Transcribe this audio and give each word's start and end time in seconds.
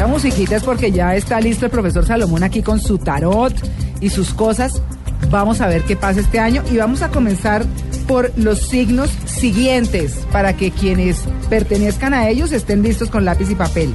Esa 0.00 0.06
musiquita 0.06 0.56
es 0.56 0.62
porque 0.62 0.92
ya 0.92 1.14
está 1.14 1.38
listo 1.42 1.66
el 1.66 1.70
profesor 1.70 2.06
Salomón 2.06 2.42
aquí 2.42 2.62
con 2.62 2.80
su 2.80 2.96
tarot 2.96 3.52
y 4.00 4.08
sus 4.08 4.32
cosas. 4.32 4.80
Vamos 5.28 5.60
a 5.60 5.66
ver 5.66 5.82
qué 5.82 5.94
pasa 5.94 6.20
este 6.20 6.38
año 6.38 6.62
y 6.72 6.78
vamos 6.78 7.02
a 7.02 7.10
comenzar 7.10 7.66
por 8.08 8.32
los 8.38 8.60
signos 8.60 9.10
siguientes 9.26 10.26
para 10.32 10.56
que 10.56 10.70
quienes 10.70 11.26
pertenezcan 11.50 12.14
a 12.14 12.30
ellos 12.30 12.50
estén 12.50 12.82
listos 12.82 13.10
con 13.10 13.26
lápiz 13.26 13.50
y 13.50 13.54
papel. 13.54 13.92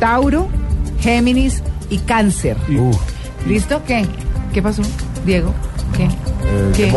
Tauro, 0.00 0.48
Géminis 0.98 1.62
y 1.90 1.98
Cáncer. 1.98 2.56
¿Listo? 3.46 3.80
¿Qué? 3.86 4.04
¿Qué 4.52 4.60
pasó? 4.60 4.82
Diego, 5.24 5.54
¿qué? 5.96 6.06
Eh, 6.06 6.72
¿Qué? 6.74 6.92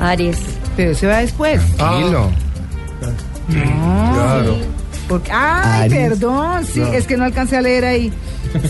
Aries. 0.00 0.40
Pero 0.76 0.96
se 0.96 1.06
va 1.06 1.18
después. 1.18 1.62
Tranquilo. 1.76 2.28
No. 3.46 4.12
Claro. 4.12 4.73
Porque, 5.08 5.30
ay, 5.32 5.82
Aries. 5.82 6.08
perdón, 6.10 6.64
sí, 6.64 6.80
es 6.80 7.06
que 7.06 7.16
no 7.16 7.24
alcancé 7.24 7.56
a 7.56 7.60
leer 7.60 7.84
ahí. 7.84 8.12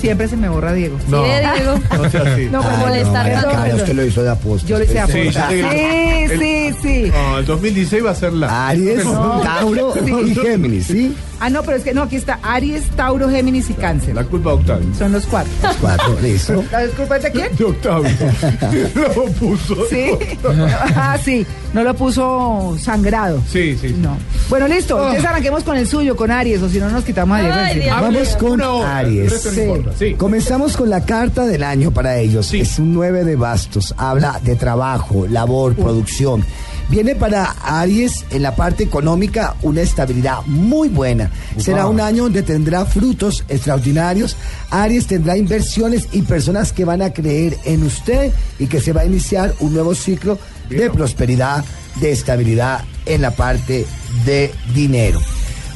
Siempre 0.00 0.28
se 0.28 0.36
me 0.36 0.48
borra 0.48 0.72
Diego. 0.72 0.98
¿Sí, 1.06 1.14
eh, 1.14 1.42
Diego? 1.56 1.78
No 2.02 2.10
sea 2.10 2.20
así. 2.22 2.48
No, 2.50 2.62
Por 2.62 2.76
molestar 2.78 3.30
tanto. 3.32 3.48
perdón. 3.50 3.76
usted 3.80 3.92
lo 3.94 4.04
hizo 4.06 4.22
de 4.22 4.30
aposta. 4.30 4.66
Yo 4.68 4.78
lo 4.78 4.84
hice 4.84 4.98
a 5.00 5.06
Sí, 5.06 5.20
aposta. 5.20 5.50
yo 5.52 5.68
sé 5.70 6.28
Sí, 6.28 6.38
sí, 6.38 6.74
sí. 6.82 7.10
No, 7.12 7.38
el 7.38 7.44
2016 7.46 8.04
va 8.04 8.10
a 8.10 8.14
ser 8.14 8.32
la. 8.32 8.68
Aries, 8.68 9.04
No. 9.04 9.40
Tauro 9.42 9.94
y 10.06 10.34
Géminis, 10.34 10.86
¿sí? 10.86 11.14
Ah, 11.40 11.50
no, 11.50 11.62
pero 11.62 11.76
es 11.76 11.82
que 11.84 11.92
no, 11.92 12.02
aquí 12.02 12.16
está 12.16 12.38
Aries, 12.42 12.84
Tauro, 12.96 13.28
Géminis 13.28 13.68
y 13.68 13.74
Cáncer. 13.74 14.14
La 14.14 14.24
culpa 14.24 14.50
de 14.50 14.56
Octavio. 14.56 14.88
Son 14.96 15.12
los 15.12 15.26
cuatro. 15.26 15.52
Los 15.62 15.76
cuatro, 15.76 16.16
listo. 16.22 16.64
¿La 16.70 16.80
disculpa 16.84 17.16
es 17.16 17.22
de 17.24 17.30
quién? 17.32 17.56
De 17.56 17.64
Octavio. 17.64 18.10
Lo 18.94 19.24
puso. 19.32 19.76
Sí. 19.90 20.10
Ah, 20.96 21.18
sí. 21.22 21.46
No 21.74 21.82
lo 21.82 21.92
puso 21.94 22.76
sangrado. 22.80 23.42
Sí, 23.50 23.76
sí. 23.80 23.94
No. 24.00 24.16
Bueno, 24.48 24.68
listo. 24.68 24.96
Entonces 24.96 25.24
arranquemos 25.24 25.64
con 25.64 25.76
el 25.76 25.88
suyo, 25.88 26.14
con 26.14 26.30
Aries, 26.30 26.62
o 26.62 26.68
si 26.68 26.78
no 26.78 26.88
nos 26.88 27.02
quitamos 27.04 27.36
a 27.36 27.40
Diego. 27.40 27.54
Ay, 27.56 27.76
encima. 27.78 27.84
Dios. 28.00 28.00
Vamos 28.14 28.36
con 28.36 28.52
Una 28.52 28.70
hora, 28.70 28.96
Aries. 28.98 29.32
resto 29.32 29.48
no 29.48 29.54
Sí. 29.54 29.60
importa. 29.62 29.73
Sí. 29.98 30.14
Comenzamos 30.14 30.76
con 30.76 30.90
la 30.90 31.04
carta 31.04 31.46
del 31.46 31.62
año 31.62 31.90
para 31.90 32.18
ellos. 32.18 32.46
Sí. 32.46 32.60
Es 32.60 32.78
un 32.78 32.92
9 32.94 33.24
de 33.24 33.36
bastos. 33.36 33.94
Habla 33.96 34.40
de 34.42 34.56
trabajo, 34.56 35.26
labor, 35.26 35.74
producción. 35.74 36.44
Viene 36.88 37.14
para 37.14 37.44
Aries 37.62 38.24
en 38.30 38.42
la 38.42 38.54
parte 38.54 38.84
económica 38.84 39.56
una 39.62 39.80
estabilidad 39.80 40.42
muy 40.46 40.88
buena. 40.88 41.30
Será 41.56 41.86
un 41.86 42.00
año 42.00 42.24
donde 42.24 42.42
tendrá 42.42 42.84
frutos 42.84 43.44
extraordinarios. 43.48 44.36
Aries 44.70 45.06
tendrá 45.06 45.36
inversiones 45.36 46.08
y 46.12 46.22
personas 46.22 46.72
que 46.72 46.84
van 46.84 47.00
a 47.00 47.12
creer 47.12 47.56
en 47.64 47.84
usted 47.84 48.32
y 48.58 48.66
que 48.66 48.80
se 48.80 48.92
va 48.92 49.00
a 49.02 49.06
iniciar 49.06 49.54
un 49.60 49.72
nuevo 49.72 49.94
ciclo 49.94 50.38
de 50.68 50.90
prosperidad, 50.90 51.64
de 52.00 52.12
estabilidad 52.12 52.82
en 53.06 53.22
la 53.22 53.30
parte 53.30 53.86
de 54.26 54.52
dinero. 54.74 55.20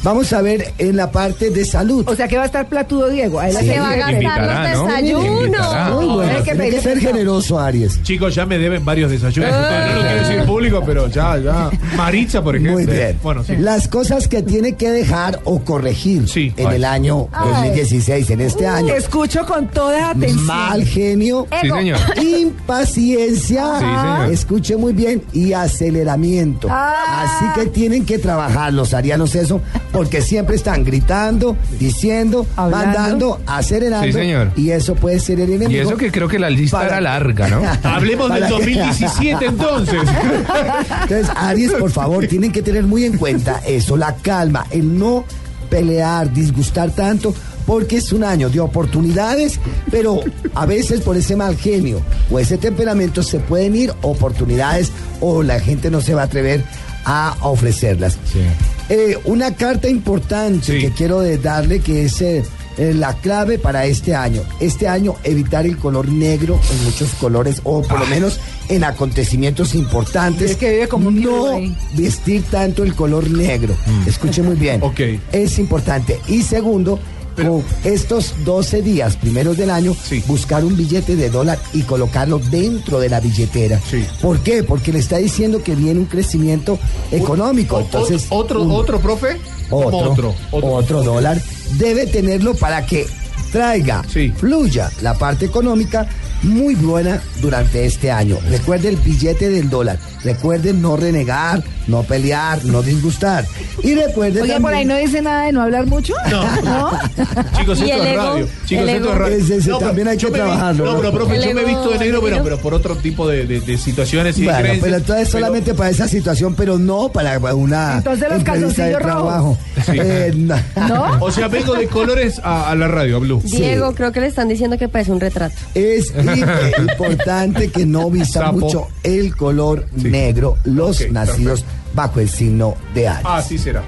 Vamos 0.03 0.33
a 0.33 0.41
ver 0.43 0.73
en 0.79 0.97
la 0.97 1.11
parte 1.11 1.51
de 1.51 1.65
salud. 1.65 2.05
O 2.09 2.15
sea 2.15 2.29
que 2.29 2.37
va 2.37 2.45
a 2.45 2.47
estar 2.47 2.67
platudo 2.69 3.09
Diego. 3.09 3.41
A 3.41 3.49
él 3.49 3.57
Sí. 3.59 3.67
Se 3.67 3.81
va 3.81 3.91
a 3.91 3.97
gastar 3.97 4.13
Invitará, 4.15 4.71
los 4.73 4.79
¿no? 4.83 4.87
desayunos. 4.87 5.93
Muy 5.95 6.07
bueno, 6.07 6.33
hay 6.37 6.43
que 6.43 6.53
tiene 6.55 6.71
que 6.71 6.81
ser 6.81 6.99
generoso, 7.01 7.59
Aries. 7.59 8.03
Chicos, 8.03 8.35
ya 8.35 8.47
me 8.47 8.59
deben 8.59 8.85
varios 8.85 9.11
desayunos. 9.11 9.51
No 9.51 9.61
lo 9.61 10.01
quiero 10.03 10.15
decir 10.29 10.43
público, 10.47 10.83
pero 10.87 11.09
ya, 11.09 11.37
ya. 11.39 11.71
Maritza, 11.97 12.43
por 12.43 12.55
ejemplo. 12.57 12.75
Muy 12.75 12.87
bien. 12.87 13.19
Bueno, 13.23 13.43
sí. 13.45 13.57
Las 13.57 13.89
cosas 13.89 14.29
que 14.29 14.43
tiene 14.43 14.75
que 14.77 14.91
dejar 14.91 15.41
o 15.45 15.61
corregir 15.61 16.29
Sí. 16.29 16.53
en 16.57 16.69
Ay. 16.69 16.77
el 16.77 16.85
año 16.85 17.29
Ay. 17.33 17.51
2016, 17.51 18.31
en 18.31 18.41
este 18.41 18.67
año. 18.67 18.95
Escucho 18.95 19.45
con 19.47 19.67
toda 19.69 20.11
atención. 20.11 20.45
Mal 20.47 20.85
genio, 20.85 21.47
Sí, 21.61 21.69
señor. 21.69 21.99
impaciencia, 22.23 23.65
Sí, 23.79 23.85
señor. 23.85 24.33
escuche 24.33 24.77
muy 24.77 24.93
bien, 24.93 25.23
y 25.33 25.53
aceleramiento. 25.53 26.69
Ah. 26.71 27.25
Así 27.25 27.61
que 27.61 27.67
tienen 27.71 28.07
que 28.07 28.19
trabajar 28.19 28.73
los 28.73 28.95
arianos 28.95 29.35
eso, 29.35 29.61
porque 29.93 30.21
siempre 30.23 30.57
están 30.57 30.85
gritando, 30.85 31.57
diciendo, 31.79 32.47
Hablando. 32.57 32.87
mandando, 32.99 33.41
acelerando. 33.47 34.07
Sí, 34.07 34.13
señor. 34.13 34.53
Y 34.57 34.71
eso 34.71 34.95
puede 34.95 35.19
ser 35.21 35.41
el 35.41 35.51
enemigo. 35.51 35.71
Y 35.71 35.79
eso 35.79 35.97
que 35.97 36.11
creo 36.13 36.29
que 36.29 36.39
la 36.39 36.51
lista 36.51 36.79
Para- 36.79 36.89
era 36.89 37.01
larga, 37.01 37.49
¿no? 37.49 37.63
Hablemos 37.83 38.31
del 38.31 38.41
Para 38.45 38.47
que- 38.49 38.53
2017 38.53 39.47
entonces. 39.47 40.01
Entonces, 41.03 41.29
Aries, 41.37 41.73
por 41.73 41.91
favor, 41.91 42.27
tienen 42.27 42.53
que 42.53 42.63
tener 42.63 42.85
muy 42.85 43.05
en 43.05 43.17
cuenta 43.17 43.61
eso, 43.67 43.97
la 43.97 44.15
calma, 44.17 44.67
el 44.71 44.99
no 44.99 45.25
pelear, 45.71 46.33
disgustar 46.33 46.91
tanto, 46.93 47.35
porque 47.67 47.97
es 47.99 48.13
un 48.13 48.25
año 48.25 48.49
de 48.49 48.61
oportunidades, 48.61 49.59
pero 49.91 50.21
a 50.55 50.65
veces 50.67 51.01
por 51.03 51.17
ese 51.17 51.37
mal 51.37 51.57
genio 51.57 52.01
o 52.31 52.39
ese 52.39 52.57
temperamento 52.57 53.23
se 53.23 53.39
pueden 53.41 53.75
ir 53.77 53.93
oportunidades 54.03 54.91
o 55.21 55.43
la 55.43 55.61
gente 55.61 55.91
no 55.91 56.01
se 56.01 56.15
va 56.15 56.23
a 56.23 56.25
atrever 56.25 56.65
a 57.05 57.37
ofrecerlas. 57.43 58.15
Sí. 58.33 58.41
Eh, 58.89 59.19
una 59.25 59.55
carta 59.55 59.89
importante 59.89 60.65
Sí. 60.73 60.79
que 60.79 60.91
quiero 60.93 61.21
de- 61.21 61.39
darle 61.39 61.81
que 61.81 62.05
es 62.07 62.21
eh, 62.23 62.43
eh, 62.79 62.95
la 62.95 63.13
clave 63.15 63.59
para 63.59 63.85
este 63.87 64.15
año. 64.15 64.43
Este 64.61 64.89
año 64.89 65.15
evitar 65.25 65.67
el 65.67 65.77
color 65.77 66.09
negro 66.09 66.59
en 66.71 66.85
muchos 66.85 67.11
colores 67.15 67.61
o 67.65 67.83
por 67.83 67.99
lo 68.01 68.07
menos 68.07 68.39
en 68.69 68.85
acontecimientos 68.85 69.75
importantes. 69.75 70.53
Es 70.53 70.57
que 70.57 70.71
vive 70.71 70.89
como 70.89 71.09
un 71.09 71.21
no 71.21 71.55
ahí. 71.57 71.75
vestir 71.95 72.43
tanto 72.51 72.85
el 72.85 72.95
color 72.95 73.29
negro. 73.31 73.75
Escuche 74.07 74.43
muy 74.43 74.57
bien. 74.57 74.81
Ok. 74.83 75.01
Es 75.33 75.59
importante. 75.59 76.21
Y 76.29 76.43
segundo, 76.43 76.99
con 77.47 77.65
estos 77.85 78.35
12 78.45 78.83
días 78.83 79.17
primeros 79.17 79.57
del 79.57 79.71
año, 79.71 79.95
Sí. 80.03 80.23
buscar 80.27 80.65
un 80.65 80.77
billete 80.77 81.17
de 81.17 81.31
dólar 81.31 81.59
y 81.73 81.83
colocarlo 81.83 82.39
dentro 82.51 83.01
de 83.01 83.09
la 83.09 83.21
billetera. 83.21 83.81
Sí. 83.91 84.05
¿Por 84.21 84.41
qué? 84.41 84.63
Porque 84.63 84.93
le 84.93 84.99
está 84.99 85.19
diciendo 85.19 85.63
que 85.63 85.75
viene 85.75 86.01
un 86.01 86.07
crecimiento 86.07 86.79
económico. 87.11 87.77
O- 87.77 87.81
Entonces, 87.81 88.27
otro, 88.31 88.63
un- 88.63 88.71
otro, 88.73 89.01
profe. 89.01 89.37
otro, 89.71 89.99
otro, 89.99 90.35
otro. 90.51 90.69
otro 90.73 91.03
dólar, 91.03 91.41
debe 91.79 92.07
tenerlo 92.07 92.55
para 92.55 92.85
que 92.87 93.07
traiga, 93.53 94.03
Sí. 94.13 94.31
fluya 94.37 94.91
la 95.03 95.15
parte 95.15 95.47
económica 95.47 96.07
muy 96.43 96.75
buena 96.75 97.21
durante 97.41 97.85
este 97.87 98.11
año. 98.11 98.39
Recuerde 98.51 98.89
el 98.89 98.97
billete 98.97 99.49
del 99.51 99.69
dólar. 99.71 99.99
Recuerden 100.25 100.83
no 100.83 100.97
renegar, 100.97 101.63
no 101.87 102.03
pelear, 102.03 102.65
no 102.65 102.83
disgustar. 102.83 103.45
Y 103.83 103.95
recuerde 103.95 104.43
Oye, 104.43 104.61
por 104.61 104.75
ahí 104.75 104.85
no 104.85 104.97
dice 104.97 105.23
nada 105.23 105.45
de 105.47 105.53
no 105.53 105.63
hablar 105.63 105.87
mucho. 105.87 106.15
No. 106.31 106.91
Chicos, 107.59 107.81
¿Y 107.81 107.91
esto 107.91 108.03
es 108.05 108.17
radio. 108.17 108.49
Chicos, 108.67 108.83
¿El 108.83 108.89
esto 108.89 109.13
es 109.13 109.19
radio. 109.19 109.37
Ese- 109.37 109.57
ese 109.57 109.65
pero 109.67 109.79
también 109.79 110.09
hay 110.09 110.17
que 110.17 110.25
me 110.27 110.31
vi- 110.33 110.37
trabajarlo, 110.39 110.85
No, 110.85 110.93
¿no? 110.95 110.99
pero 110.99 111.13
profe, 111.13 111.37
El 111.37 111.45
yo 111.45 111.55
me 111.55 111.61
he 111.63 111.65
visto 111.65 111.91
de 111.91 111.99
negro, 111.99 112.21
pero, 112.23 112.43
pero 112.43 112.59
por 112.59 112.75
otro 112.75 112.97
tipo 112.97 113.29
de, 113.29 113.47
de- 113.47 113.61
de 113.61 113.79
situaciones 113.79 114.37
y 114.39 114.45
Bueno, 114.45 114.59
pero 114.81 114.97
entonces 114.97 115.29
Pero- 115.29 115.39
solamente 115.39 115.75
para 115.75 115.91
esa 115.91 116.09
situación, 116.09 116.55
pero 116.57 116.79
no 116.79 117.11
para 117.13 117.39
una 117.55 117.99
Entonces 117.99 118.29
los 118.29 118.43
calzoncillos 118.43 118.99
trabajo. 119.01 119.57
Sí. 119.87 119.93
Eh, 119.95 120.33
no. 120.37 120.57
¿No? 120.89 121.17
O 121.21 121.31
sea, 121.31 121.47
vengo 121.49 121.75
de 121.75 121.87
colores 121.87 122.41
a, 122.43 122.71
a 122.71 122.75
la 122.75 122.89
radio, 122.89 123.17
a 123.17 123.21
Blue. 123.21 123.41
Diego, 123.45 123.95
creo 123.95 124.11
que 124.13 124.21
le 124.21 124.27
están 124.27 124.49
diciendo 124.49 124.77
que 124.79 124.89
parece 124.89 125.13
un 125.13 125.21
retrato. 125.21 125.55
Es 125.75 126.13
importante 126.79 127.71
que 127.71 127.87
no 127.87 128.11
vista 128.11 128.41
Sapo. 128.41 128.59
mucho 128.61 128.89
el 129.03 129.35
color 129.37 129.87
Sí. 130.01 130.09
negro 130.09 130.57
los 130.65 131.11
nacidos 131.11 131.65
bajo 131.95 132.21
el 132.21 132.29
signo 132.29 132.75
de 132.95 133.09
Aries. 133.09 133.27
Ah, 133.29 133.43
sí 133.43 133.59
será. 133.59 133.83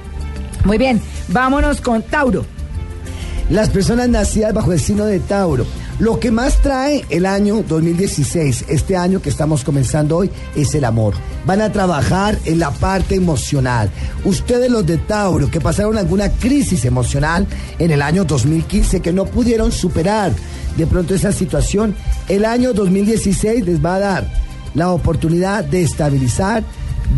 Muy 0.65 0.79
bien, 0.79 1.01
vámonos 1.29 1.81
con 1.81 2.03
Tauro. 2.03 2.45
Las 3.49 3.69
personas 3.71 4.09
nacidas 4.09 4.55
bajo 4.55 4.73
el 4.73 4.81
signo 4.81 5.05
de 5.07 5.19
Tauro. 5.21 5.67
Lo 6.01 6.19
que 6.19 6.31
más 6.31 6.63
trae 6.63 7.05
el 7.11 7.27
año 7.27 7.63
2016, 7.63 8.65
este 8.69 8.97
año 8.97 9.21
que 9.21 9.29
estamos 9.29 9.65
comenzando 9.65 10.17
hoy, 10.17 10.31
es 10.57 10.75
el 10.75 10.87
amor. 10.87 11.13
Van 11.45 11.61
a 11.61 11.73
trabajar 11.73 12.39
en 12.47 12.59
la 12.59 12.71
parte 12.71 13.17
emocional. 13.17 13.91
Ustedes 14.25 14.71
los 14.71 14.87
de 14.87 14.97
Tauro 14.97 15.51
que 15.51 15.61
pasaron 15.61 15.99
alguna 15.99 16.31
crisis 16.31 16.87
emocional 16.87 17.47
en 17.79 17.91
el 17.91 18.01
año 18.01 18.25
2015 18.25 19.01
que 19.01 19.13
no 19.13 19.27
pudieron 19.27 19.73
superar 19.73 20.33
de 20.79 20.87
pronto 20.87 21.15
esa 21.15 21.33
situación, 21.33 21.95
el 22.29 22.47
año 22.47 22.73
2016 22.73 23.67
les 23.67 23.85
va 23.85 23.97
a 23.97 24.01
dar 24.01 24.33
la 24.75 24.93
oportunidad 24.93 25.65
de 25.65 25.83
estabilizar, 25.83 26.65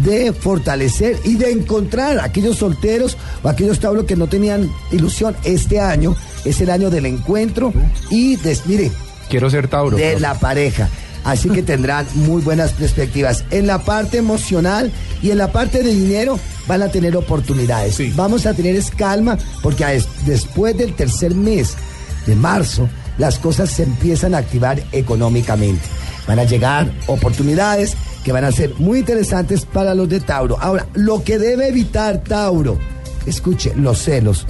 de 0.05 0.33
fortalecer 0.33 1.21
y 1.25 1.37
de 1.37 1.53
encontrar 1.53 2.19
a 2.19 2.25
aquellos 2.25 2.57
solteros 2.57 3.17
o 3.45 3.49
aquellos 3.49 3.79
Tauro 3.79 4.07
que 4.07 4.17
no 4.17 4.27
tenían 4.27 4.69
ilusión. 4.91 5.37
Este 5.45 5.79
año 5.79 6.17
es 6.45 6.61
el 6.61 6.71
año 6.71 6.91
del 6.91 7.07
encuentro 7.07 7.73
y 8.11 8.37
de, 8.37 8.59
mire, 8.67 8.91
Quiero 9.29 9.49
ser 9.51 9.69
Tauro. 9.69 9.97
de 9.97 10.21
la 10.21 10.35
pareja. 10.35 10.89
Así 11.25 11.49
que 11.51 11.63
tendrán 11.63 12.07
muy 12.15 12.43
buenas 12.43 12.73
perspectivas. 12.73 13.45
En 13.51 13.67
la 13.69 13.79
parte 13.79 14.19
emocional 14.19 14.91
y 15.23 15.31
en 15.31 15.39
la 15.39 15.53
parte 15.53 15.83
de 15.83 15.95
dinero 15.95 16.39
van 16.67 16.83
a 16.83 16.89
tener 16.89 17.17
oportunidades. 17.17 17.95
Sí. 17.95 18.13
Vamos 18.17 18.45
a 18.47 18.55
tener 18.55 18.83
calma 18.97 19.39
porque 19.63 19.85
después 20.27 20.77
del 20.77 20.95
tercer 20.95 21.35
mes 21.35 21.75
de 22.27 22.35
marzo 22.35 22.89
las 23.19 23.39
cosas 23.39 23.71
se 23.71 23.85
empiezan 23.85 24.35
a 24.35 24.39
activar 24.39 24.83
económicamente. 24.91 25.83
Van 26.27 26.39
a 26.39 26.45
llegar 26.45 26.93
oportunidades 27.07 27.95
que 28.25 28.33
van 28.33 28.45
a 28.45 28.53
ser 28.53 28.75
muy 28.79 29.01
interesantes 29.01 29.65
para 29.65 29.95
los 29.95 30.09
de 30.09 30.21
Tauro. 30.21 30.57
Ahora, 30.61 30.87
lo 30.95 31.23
que 31.23 31.39
debe 31.39 31.69
evitar 31.69 32.23
Tauro, 32.23 32.79
escuche, 33.27 33.73
los 33.77 33.99
celos. 34.03 34.47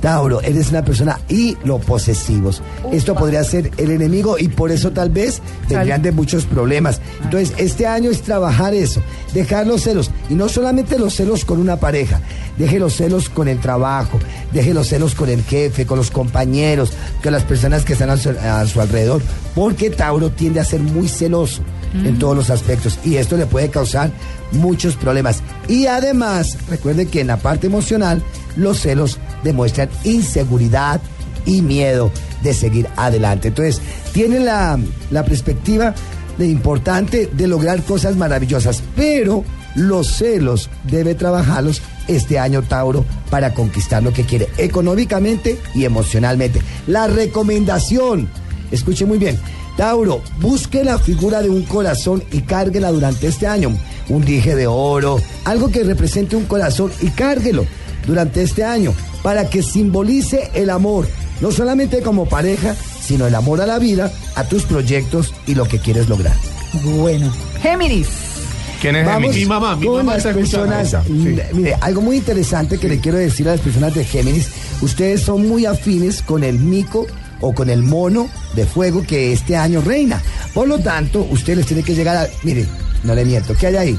Tauro, 0.00 0.40
eres 0.40 0.70
una 0.70 0.82
persona 0.82 1.20
y 1.28 1.56
los 1.64 1.84
posesivos. 1.84 2.62
Esto 2.90 3.14
podría 3.14 3.44
ser 3.44 3.70
el 3.76 3.90
enemigo 3.90 4.38
y 4.38 4.48
por 4.48 4.70
eso 4.70 4.92
tal 4.92 5.10
vez 5.10 5.42
tendrían 5.68 6.02
de 6.02 6.12
muchos 6.12 6.46
problemas. 6.46 7.00
Entonces, 7.22 7.52
este 7.58 7.86
año 7.86 8.10
es 8.10 8.22
trabajar 8.22 8.72
eso, 8.72 9.02
dejar 9.34 9.66
los 9.66 9.82
celos. 9.82 10.10
Y 10.30 10.34
no 10.34 10.48
solamente 10.48 10.98
los 10.98 11.14
celos 11.14 11.44
con 11.44 11.60
una 11.60 11.76
pareja, 11.76 12.20
deje 12.56 12.78
los 12.78 12.94
celos 12.94 13.28
con 13.28 13.46
el 13.46 13.60
trabajo, 13.60 14.18
deje 14.52 14.72
los 14.72 14.88
celos 14.88 15.14
con 15.14 15.28
el 15.28 15.42
jefe, 15.42 15.84
con 15.84 15.98
los 15.98 16.10
compañeros, 16.10 16.92
con 17.22 17.32
las 17.32 17.42
personas 17.42 17.84
que 17.84 17.92
están 17.92 18.10
a 18.10 18.16
su, 18.16 18.30
a 18.30 18.66
su 18.66 18.80
alrededor, 18.80 19.20
porque 19.54 19.90
Tauro 19.90 20.30
tiende 20.30 20.60
a 20.60 20.64
ser 20.64 20.80
muy 20.80 21.08
celoso 21.08 21.62
en 21.94 22.18
todos 22.18 22.36
los 22.36 22.50
aspectos 22.50 22.98
y 23.04 23.16
esto 23.16 23.36
le 23.36 23.46
puede 23.46 23.70
causar 23.70 24.10
muchos 24.52 24.96
problemas. 24.96 25.42
Y 25.68 25.86
además, 25.86 26.58
recuerde 26.68 27.06
que 27.06 27.20
en 27.20 27.28
la 27.28 27.38
parte 27.38 27.66
emocional, 27.66 28.22
los 28.56 28.80
celos 28.80 29.18
demuestran 29.44 29.88
inseguridad 30.04 31.00
y 31.46 31.62
miedo 31.62 32.10
de 32.42 32.54
seguir 32.54 32.88
adelante. 32.96 33.48
Entonces, 33.48 33.80
tiene 34.12 34.40
la, 34.40 34.78
la 35.10 35.24
perspectiva 35.24 35.94
de 36.38 36.46
importante 36.46 37.28
de 37.32 37.46
lograr 37.46 37.82
cosas 37.82 38.16
maravillosas, 38.16 38.82
pero 38.96 39.44
los 39.74 40.08
celos 40.08 40.70
debe 40.84 41.14
trabajarlos 41.14 41.82
este 42.08 42.38
año 42.38 42.62
Tauro 42.62 43.04
para 43.30 43.54
conquistar 43.54 44.02
lo 44.02 44.12
que 44.12 44.24
quiere 44.24 44.48
económicamente 44.58 45.58
y 45.74 45.84
emocionalmente. 45.84 46.60
La 46.86 47.06
recomendación, 47.06 48.28
escuche 48.70 49.06
muy 49.06 49.18
bien, 49.18 49.38
Tauro, 49.76 50.22
busque 50.40 50.84
la 50.84 50.98
figura 50.98 51.40
de 51.40 51.50
un 51.50 51.62
corazón 51.62 52.22
y 52.30 52.42
cárguela 52.42 52.90
durante 52.90 53.26
este 53.26 53.46
año. 53.46 53.76
Un 54.08 54.24
dije 54.24 54.54
de 54.54 54.66
oro, 54.66 55.20
algo 55.44 55.70
que 55.70 55.84
represente 55.84 56.36
un 56.36 56.44
corazón 56.44 56.92
y 57.00 57.08
cárguelo 57.08 57.64
durante 58.06 58.42
este 58.42 58.64
año 58.64 58.92
para 59.22 59.48
que 59.48 59.62
simbolice 59.62 60.50
el 60.54 60.70
amor, 60.70 61.06
no 61.40 61.50
solamente 61.50 62.02
como 62.02 62.26
pareja, 62.26 62.74
sino 63.00 63.26
el 63.26 63.34
amor 63.34 63.60
a 63.60 63.66
la 63.66 63.78
vida, 63.78 64.12
a 64.34 64.44
tus 64.44 64.64
proyectos 64.64 65.32
y 65.46 65.54
lo 65.54 65.66
que 65.66 65.78
quieres 65.78 66.08
lograr. 66.08 66.34
Bueno. 66.98 67.32
Géminis. 67.60 68.08
¿Quién 68.80 68.96
es 68.96 69.06
Vamos 69.06 69.22
Géminis? 69.22 69.42
Mi 69.42 69.48
mamá, 69.48 69.76
mi 69.76 69.86
con 69.86 69.96
mamá 69.98 70.14
las 70.14 70.24
personas. 70.24 70.96
Sí. 71.06 71.36
Mire, 71.52 71.76
algo 71.80 72.00
muy 72.00 72.16
interesante 72.16 72.78
que 72.78 72.88
le 72.88 72.98
quiero 72.98 73.18
decir 73.18 73.48
a 73.48 73.52
las 73.52 73.60
personas 73.60 73.94
de 73.94 74.04
Géminis, 74.04 74.48
ustedes 74.80 75.22
son 75.22 75.48
muy 75.48 75.66
afines 75.66 76.20
con 76.22 76.42
el 76.42 76.58
mico 76.58 77.06
o 77.42 77.54
con 77.54 77.68
el 77.68 77.82
mono 77.82 78.30
de 78.54 78.64
fuego 78.64 79.04
que 79.06 79.32
este 79.32 79.56
año 79.56 79.82
reina. 79.82 80.22
Por 80.54 80.66
lo 80.66 80.78
tanto, 80.78 81.26
usted 81.30 81.56
les 81.56 81.66
tiene 81.66 81.82
que 81.82 81.94
llegar 81.94 82.16
a. 82.16 82.26
Mire, 82.42 82.66
no 83.04 83.14
le 83.14 83.24
miento, 83.26 83.54
¿qué 83.54 83.66
hay 83.66 83.76
ahí? 83.76 83.98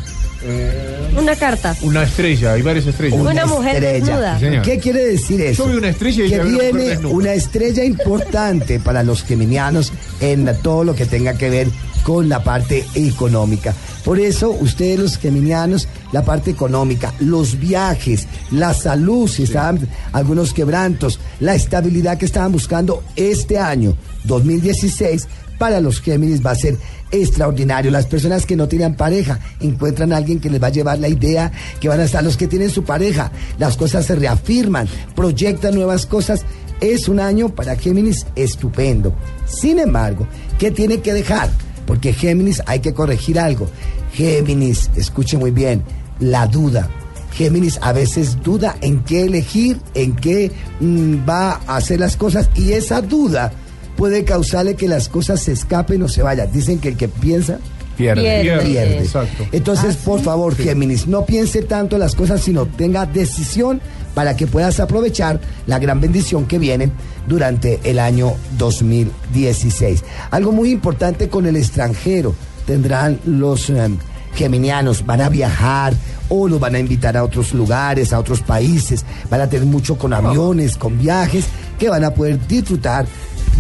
Una 1.18 1.36
carta. 1.36 1.76
Una 1.84 2.04
estrella, 2.04 2.54
hay 2.54 2.62
varias 2.62 2.86
estrellas. 2.88 3.20
Una 3.20 3.46
mujer 3.46 3.80
desnuda. 3.80 4.38
Sí, 4.40 4.46
señor. 4.46 4.64
¿Qué 4.64 4.80
quiere 4.80 5.06
decir 5.06 5.42
eso? 5.42 5.66
Yo 5.66 5.72
vi 5.72 5.78
una 5.78 5.90
estrella 5.90 6.26
y 6.26 6.30
que 6.30 6.40
una 6.40 6.44
viene 6.44 6.84
desnuda. 6.84 7.14
una 7.14 7.34
estrella 7.34 7.84
importante 7.84 8.80
para 8.80 9.04
los 9.04 9.24
geminianos 9.24 9.94
en 10.20 10.50
todo 10.62 10.84
lo 10.84 10.96
que 10.96 11.06
tenga 11.06 11.36
que 11.36 11.50
ver 11.50 11.68
con 12.04 12.30
la 12.30 12.44
parte 12.44 12.86
económica. 12.96 13.74
Por 14.04 14.20
eso, 14.20 14.52
ustedes 14.52 15.00
los 15.00 15.18
geminianos, 15.18 15.88
la 16.12 16.24
parte 16.24 16.52
económica, 16.52 17.14
los 17.20 17.60
viajes, 17.60 18.28
la 18.52 18.74
salud, 18.74 19.28
si 19.30 19.44
estaban 19.44 19.88
algunos 20.12 20.54
quebrantos, 20.54 21.20
la 21.40 21.56
estabilidad 21.56 22.18
que 22.18 22.26
estaban 22.26 22.52
buscando 22.52 23.04
este 23.16 23.58
año, 23.58 23.96
2016, 24.26 25.28
para 25.58 25.80
los 25.80 26.02
Géminis 26.02 26.46
va 26.46 26.52
a 26.52 26.56
ser 26.56 26.78
extraordinario. 27.12 27.92
Las 27.92 28.08
personas 28.08 28.46
que 28.46 28.58
no 28.58 28.68
tienen 28.68 28.96
pareja 28.96 29.40
encuentran 29.62 30.12
a 30.12 30.18
alguien 30.18 30.40
que 30.40 30.50
les 30.50 30.62
va 30.62 30.68
a 30.68 30.72
llevar 30.72 31.00
la 31.00 31.08
idea 31.08 31.52
que 31.80 31.88
van 31.88 32.02
a 32.02 32.04
estar 32.04 32.24
los 32.24 32.36
que 32.36 32.48
tienen 32.48 32.70
su 32.70 32.84
pareja. 32.84 33.32
Las 33.60 33.78
cosas 33.78 34.06
se 34.06 34.16
reafirman, 34.16 34.90
proyectan 35.16 35.76
nuevas 35.76 36.06
cosas. 36.06 36.44
Es 36.82 37.08
un 37.08 37.22
año 37.22 37.50
para 37.50 37.78
Géminis 37.78 38.26
estupendo. 38.36 39.16
Sin 39.46 39.80
embargo, 39.80 40.28
¿qué 40.60 40.72
tiene 40.72 41.00
que 41.00 41.14
dejar? 41.14 41.50
Porque 41.86 42.14
Géminis 42.14 42.62
hay 42.66 42.80
que 42.80 42.94
corregir 42.94 43.40
algo. 43.40 43.68
Géminis, 44.14 44.90
escuche 44.96 45.38
muy 45.38 45.52
bien, 45.52 45.84
la 46.20 46.48
duda. 46.48 46.90
Géminis 47.34 47.80
a 47.82 47.94
veces 47.94 48.42
duda 48.44 48.78
en 48.82 49.04
qué 49.04 49.24
elegir, 49.24 49.80
en 49.96 50.16
qué 50.16 50.52
mm, 50.80 51.28
va 51.28 51.60
a 51.68 51.78
hacer 51.78 52.00
las 52.00 52.16
cosas 52.16 52.50
y 52.56 52.74
esa 52.74 53.02
duda 53.02 53.52
puede 53.98 54.24
causarle 54.24 54.76
que 54.76 54.88
las 54.88 55.10
cosas 55.10 55.42
se 55.42 55.52
escapen 55.52 56.04
o 56.04 56.08
se 56.08 56.22
vayan. 56.22 56.52
Dicen 56.52 56.80
que 56.80 56.90
el 56.90 56.98
que 56.98 57.08
piensa 57.08 57.60
Pierde. 57.98 58.42
Pierde. 58.42 58.66
pierde. 58.66 59.00
Exacto. 59.00 59.46
Entonces, 59.52 59.96
por 59.98 60.22
favor, 60.22 60.56
Géminis, 60.56 61.08
no 61.08 61.26
piense 61.26 61.62
tanto 61.62 61.96
en 61.96 62.02
las 62.02 62.16
cosas, 62.16 62.42
sino 62.42 62.66
tenga 62.66 63.06
decisión 63.06 63.82
para 64.14 64.36
que 64.36 64.48
puedas 64.48 64.80
aprovechar 64.80 65.40
la 65.68 65.80
gran 65.80 66.00
bendición 66.00 66.46
que 66.46 66.60
viene 66.60 66.92
durante 67.28 67.80
el 67.84 68.00
año 68.00 68.34
2016. 68.58 70.04
Algo 70.32 70.52
muy 70.52 70.72
importante 70.72 71.30
con 71.30 71.46
el 71.46 71.56
extranjero, 71.56 72.36
tendrán 72.66 73.20
los 73.26 73.70
em, 73.70 73.98
geminianos, 74.36 75.06
van 75.06 75.22
a 75.22 75.30
viajar 75.30 75.94
o 76.30 76.48
los 76.48 76.60
van 76.60 76.76
a 76.76 76.80
invitar 76.80 77.18
a 77.18 77.24
otros 77.24 77.54
lugares, 77.54 78.14
a 78.14 78.20
otros 78.20 78.42
países, 78.42 79.06
van 79.30 79.42
a 79.42 79.50
tener 79.50 79.66
mucho 79.66 79.98
con 79.98 80.14
aviones, 80.14 80.78
con 80.78 80.98
viajes, 80.98 81.46
que 81.84 81.90
van 81.90 82.06
a 82.06 82.14
poder 82.14 82.40
disfrutar 82.48 83.06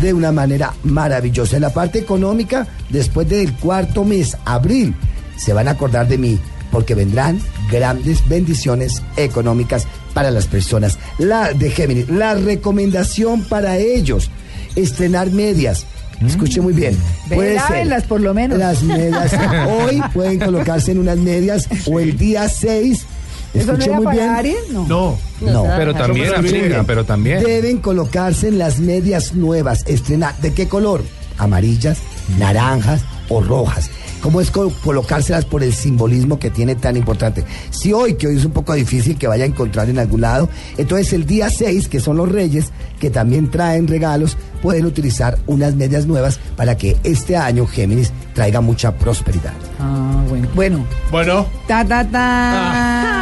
de 0.02 0.14
una 0.14 0.31
manera 0.31 0.74
maravillosa. 0.84 1.58
En 1.58 1.62
la 1.62 1.74
parte 1.74 2.00
económica, 2.00 2.66
después 2.90 3.28
del 3.28 3.52
cuarto 3.56 4.06
mes, 4.06 4.38
abril, 4.46 4.96
se 5.36 5.52
van 5.52 5.68
a 5.68 5.72
acordar 5.72 6.08
de 6.08 6.18
mí 6.18 6.40
porque 6.72 6.96
vendrán 6.96 7.42
grandes 7.70 8.25
bendiciones 8.30 9.04
económicas 9.18 9.88
para 10.14 10.31
las 10.31 10.48
personas. 10.48 11.00
La 11.18 11.52
de 11.52 11.70
Géminis, 11.70 12.08
la 12.08 12.36
recomendación 12.36 13.44
para 13.44 13.78
ellos, 13.78 14.31
estrenar 14.78 15.30
medias. 15.31 15.86
Escuche 16.25 16.62
muy 16.62 16.72
bien. 16.72 16.98
Ve, 17.28 17.36
Puede 17.36 17.60
ser 17.60 17.72
lávenlas 17.72 18.04
por 18.06 18.22
lo 18.22 18.34
menos. 18.34 18.58
Las 18.58 18.84
medias. 18.84 19.34
Hoy 19.68 20.02
pueden 20.14 20.40
colocarse 20.40 20.94
en 20.94 21.00
unas 21.00 21.18
medias 21.18 21.68
o 21.88 22.00
el 22.00 22.18
día 22.18 22.48
6. 22.48 23.06
¿Eso 23.54 23.74
no 23.78 23.94
muy 23.96 24.04
para 24.06 24.16
bien. 24.18 24.30
Aries? 24.30 24.70
No. 24.72 24.88
No. 24.88 25.18
No. 25.42 25.64
Pero 25.78 25.94
también, 25.94 26.34
amiga, 26.34 26.84
pero 26.86 27.06
también. 27.06 27.44
Deben 27.44 27.78
colocarse 27.80 28.48
en 28.48 28.58
las 28.58 28.80
medias 28.80 29.34
nuevas. 29.34 29.84
Estrenar. 29.88 30.36
¿De 30.40 30.54
qué 30.54 30.68
color? 30.68 31.04
Amarillas, 31.38 31.98
naranjas 32.40 33.02
o 33.30 33.42
rojas. 33.42 33.90
¿Cómo 34.22 34.40
es 34.40 34.52
co- 34.52 34.72
colocárselas 34.86 35.44
por 35.44 35.64
el 35.64 35.74
simbolismo 35.74 36.40
que 36.40 36.50
tiene 36.50 36.76
tan 36.76 36.96
importante? 36.96 37.44
Si 37.72 37.92
hoy, 37.92 38.14
que 38.14 38.28
hoy 38.28 38.38
es 38.38 38.46
un 38.46 38.54
poco 38.54 38.74
difícil 38.74 39.18
que 39.18 39.28
vaya 39.28 39.44
a 39.44 39.48
encontrar 39.48 39.90
en 39.90 40.00
algún 40.00 40.22
lado, 40.22 40.48
entonces 40.78 41.12
el 41.12 41.26
día 41.26 41.50
6, 41.50 41.90
que 41.90 42.00
son 42.00 42.16
los 42.16 42.30
reyes, 42.32 42.68
que 43.02 43.10
también 43.10 43.52
traen 43.52 43.86
regalos, 43.86 44.38
pueden 44.62 44.86
utilizar 44.86 45.38
unas 45.46 45.76
medias 45.76 46.06
nuevas 46.06 46.39
para 46.56 46.77
que 46.77 46.96
este 47.04 47.36
año 47.36 47.68
Géminis 47.68 48.13
traiga 48.34 48.62
mucha 48.62 48.94
prosperidad. 48.98 49.51
Ah, 49.77 50.24
bueno. 50.30 50.48
Bueno. 50.56 50.86
Bueno. 51.12 51.46
Ta, 51.68 51.84
ta, 51.84 52.06
ta. 52.10 53.12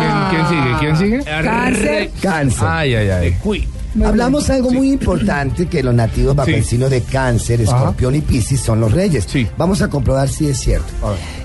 ¿Quién, 0.00 0.46
quién 0.46 0.48
sigue? 0.48 0.76
¿Quién 0.78 0.96
sigue? 0.96 1.24
Cáncer. 1.44 2.10
Cáncer. 2.22 2.68
Ay, 2.68 2.94
ay, 2.94 3.10
ay. 3.10 3.36
Uy. 3.44 3.68
Muy 3.92 4.06
Hablamos 4.06 4.48
algo 4.50 4.70
muy 4.70 4.92
importante 4.92 5.66
que 5.66 5.82
los 5.82 5.92
nativos 5.92 6.36
bajo 6.36 6.46
Sí. 6.48 6.54
el 6.54 6.64
signo 6.64 6.88
de 6.88 7.02
cáncer, 7.02 7.60
escorpión 7.60 8.14
y 8.14 8.20
piscis 8.20 8.60
son 8.60 8.78
los 8.80 8.92
reyes. 8.92 9.26
Sí. 9.28 9.48
Vamos 9.58 9.82
a 9.82 9.88
comprobar 9.88 10.28
si 10.28 10.46
es 10.46 10.60
cierto. 10.60 10.86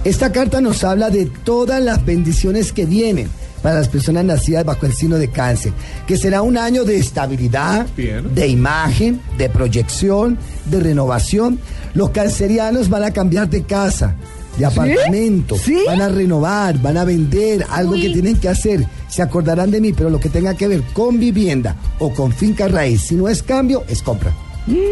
Esta 0.04 0.32
carta 0.32 0.62
nos 0.62 0.84
habla 0.84 1.10
de 1.10 1.26
todas 1.26 1.82
las 1.82 2.06
bendiciones 2.06 2.72
que 2.72 2.86
vienen 2.86 3.30
para 3.64 3.80
las 3.80 3.88
personas 3.88 4.26
nacidas 4.26 4.64
bajo 4.64 4.86
el 4.86 4.94
signo 4.94 5.18
de 5.18 5.30
cáncer, 5.30 5.74
que 6.06 6.18
será 6.18 6.44
un 6.44 6.56
año 6.56 6.84
de 6.84 6.98
estabilidad, 6.98 7.88
Bien. 7.98 8.36
de 8.36 8.48
imagen, 8.48 9.20
de 9.40 9.50
proyección, 9.50 10.38
de 10.66 10.80
renovación. 10.82 11.60
Los 11.96 12.12
cancerianos 12.12 12.90
van 12.90 13.06
a 13.06 13.12
cambiar 13.12 13.50
de 13.50 13.64
casa, 13.64 14.18
de 14.58 14.66
apartamento, 14.66 15.58
¿Sí? 15.58 15.78
van 15.86 16.02
a 16.02 16.10
renovar, 16.10 16.82
van 16.82 16.98
a 16.98 17.04
vender, 17.04 17.66
algo 17.70 17.94
que 17.94 18.10
tienen 18.10 18.38
que 18.38 18.50
hacer. 18.50 18.86
Se 19.10 19.22
acordarán 19.22 19.72
de 19.72 19.82
mí, 19.82 19.94
pero 19.94 20.10
lo 20.10 20.20
que 20.20 20.30
tenga 20.30 20.56
que 20.56 20.68
ver 20.68 20.82
con 20.94 21.20
vivienda 21.20 21.76
o 22.00 22.14
con 22.14 22.32
finca 22.32 22.68
raíz, 22.68 23.02
si 23.02 23.16
no 23.16 23.28
es 23.28 23.44
cambio, 23.44 23.84
es 23.88 24.02
compra. 24.02 24.34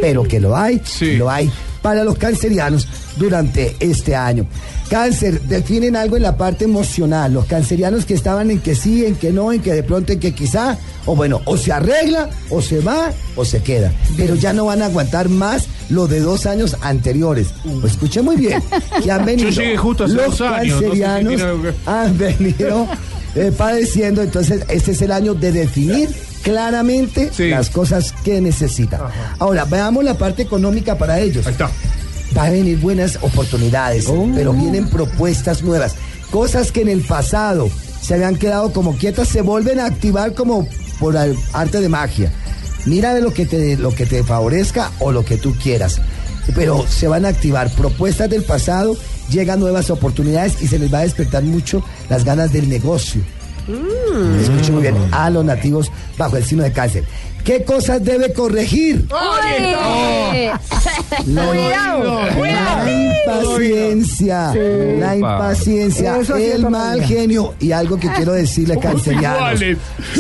Pero 0.01 0.24
que 0.24 0.39
lo 0.39 0.55
hay, 0.55 0.79
Sí. 0.86 1.15
lo 1.15 1.29
hay 1.29 1.50
para 1.82 2.03
los 2.03 2.17
cancerianos 2.17 2.88
durante 3.17 3.75
este 3.79 4.15
año. 4.15 4.46
Cáncer, 4.89 5.41
definen 5.41 5.96
algo 5.96 6.15
en 6.15 6.24
la 6.24 6.38
parte 6.38 6.65
emocional. 6.65 7.34
Los 7.34 7.46
cancerianos 7.46 8.05
que 8.05 8.13
estaban 8.13 8.51
en 8.51 8.60
que 8.60 8.75
sí, 8.75 9.03
en 9.05 9.15
que 9.15 9.32
no, 9.32 9.51
en 9.51 9.62
que 9.62 9.74
de 9.74 9.82
pronto, 9.84 10.13
en 10.13 10.20
que 10.20 10.34
quizá, 10.34 10.77
o 11.05 11.15
bueno, 11.15 11.41
o 11.46 11.58
se 11.58 11.72
arregla, 11.72 12.29
o 12.51 12.62
se 12.62 12.79
va, 12.79 13.12
o 13.36 13.43
se 13.43 13.63
queda. 13.63 13.91
Pero 14.15 14.36
ya 14.36 14.53
no 14.53 14.65
van 14.65 14.82
a 14.84 14.86
aguantar 14.86 15.27
más 15.29 15.65
lo 15.89 16.07
de 16.07 16.19
dos 16.19 16.45
años 16.45 16.75
anteriores. 16.81 17.47
Pues 17.81 17.93
escuché 17.93 18.21
muy 18.21 18.35
bien, 18.37 18.61
que 19.03 19.11
han 19.11 19.25
venido 19.25 19.49
llegué 19.49 19.77
justo 19.77 20.05
hace 20.05 20.13
los 20.13 20.37
dos 20.37 20.41
años, 20.41 20.81
no 20.81 20.89
sé 20.89 20.95
tiene 20.95 21.73
han 21.85 22.17
venido 22.17 22.87
eh, 23.35 23.51
padeciendo. 23.57 24.21
Entonces, 24.21 24.63
este 24.69 24.91
es 24.91 25.01
el 25.01 25.11
año 25.11 25.33
de 25.33 25.51
definir 25.51 26.09
claramente 26.43 27.31
Sí. 27.33 27.49
las 27.49 27.69
cosas 27.69 28.13
que 28.23 28.41
necesitan. 28.41 29.01
Ahora, 29.39 29.65
veamos 29.65 30.03
la 30.03 30.17
parte 30.17 30.41
económica 30.43 30.97
para 30.97 31.19
ellos. 31.19 31.45
Ahí 31.47 31.53
está. 31.53 31.69
Va 32.37 32.45
a 32.45 32.49
venir 32.49 32.79
buenas 32.79 33.17
oportunidades, 33.21 34.07
Oh. 34.07 34.27
pero 34.35 34.53
vienen 34.53 34.89
propuestas 34.89 35.61
nuevas. 35.63 35.95
Cosas 36.31 36.71
que 36.71 36.81
en 36.81 36.89
el 36.89 37.01
pasado 37.01 37.69
se 38.01 38.15
habían 38.15 38.35
quedado 38.35 38.73
como 38.73 38.97
quietas, 38.97 39.27
se 39.29 39.41
vuelven 39.41 39.79
a 39.79 39.85
activar 39.85 40.33
como 40.33 40.67
por 40.99 41.15
arte 41.53 41.79
de 41.79 41.89
magia. 41.89 42.31
Mira 42.85 43.13
de 43.13 43.21
lo 43.21 43.33
que 43.33 43.45
te 43.45 43.77
lo 43.77 43.93
que 43.93 44.05
te 44.05 44.23
favorezca 44.23 44.91
o 44.99 45.11
lo 45.11 45.23
que 45.23 45.37
tú 45.37 45.55
quieras. 45.55 46.01
Pero 46.55 46.85
se 46.87 47.07
van 47.07 47.25
a 47.25 47.29
activar 47.29 47.73
propuestas 47.73 48.29
del 48.29 48.43
pasado, 48.43 48.97
llegan 49.29 49.59
nuevas 49.59 49.89
oportunidades 49.89 50.61
y 50.61 50.67
se 50.67 50.77
les 50.79 50.93
va 50.93 50.99
a 50.99 51.03
despertar 51.03 51.43
mucho 51.43 51.83
las 52.09 52.25
ganas 52.25 52.51
del 52.51 52.67
negocio. 52.67 53.21
Escuchen 53.67 54.74
muy 54.74 54.82
bien 54.84 54.96
a 55.12 55.29
los 55.29 55.46
nativos 55.46 55.91
bajo 56.17 56.38
el 56.38 56.43
signo 56.43 56.63
de 56.63 56.72
cáncer. 56.72 57.03
¿Qué 57.43 57.63
cosas 57.65 58.03
debe 58.03 58.32
corregir? 58.32 59.05
Uy. 59.12 60.50
La, 61.25 61.46
Cuidado, 61.46 62.22
la 62.41 62.86
impaciencia, 63.25 64.53
la 64.98 65.15
impaciencia, 65.17 66.20
Eso 66.20 66.38
el 66.38 66.70
mal 66.70 67.03
genio. 67.03 67.53
Y 67.60 67.74
algo 67.74 67.98
que 67.98 68.10
quiero 68.13 68.32
decirle 68.32 68.79
iguales. 69.12 69.77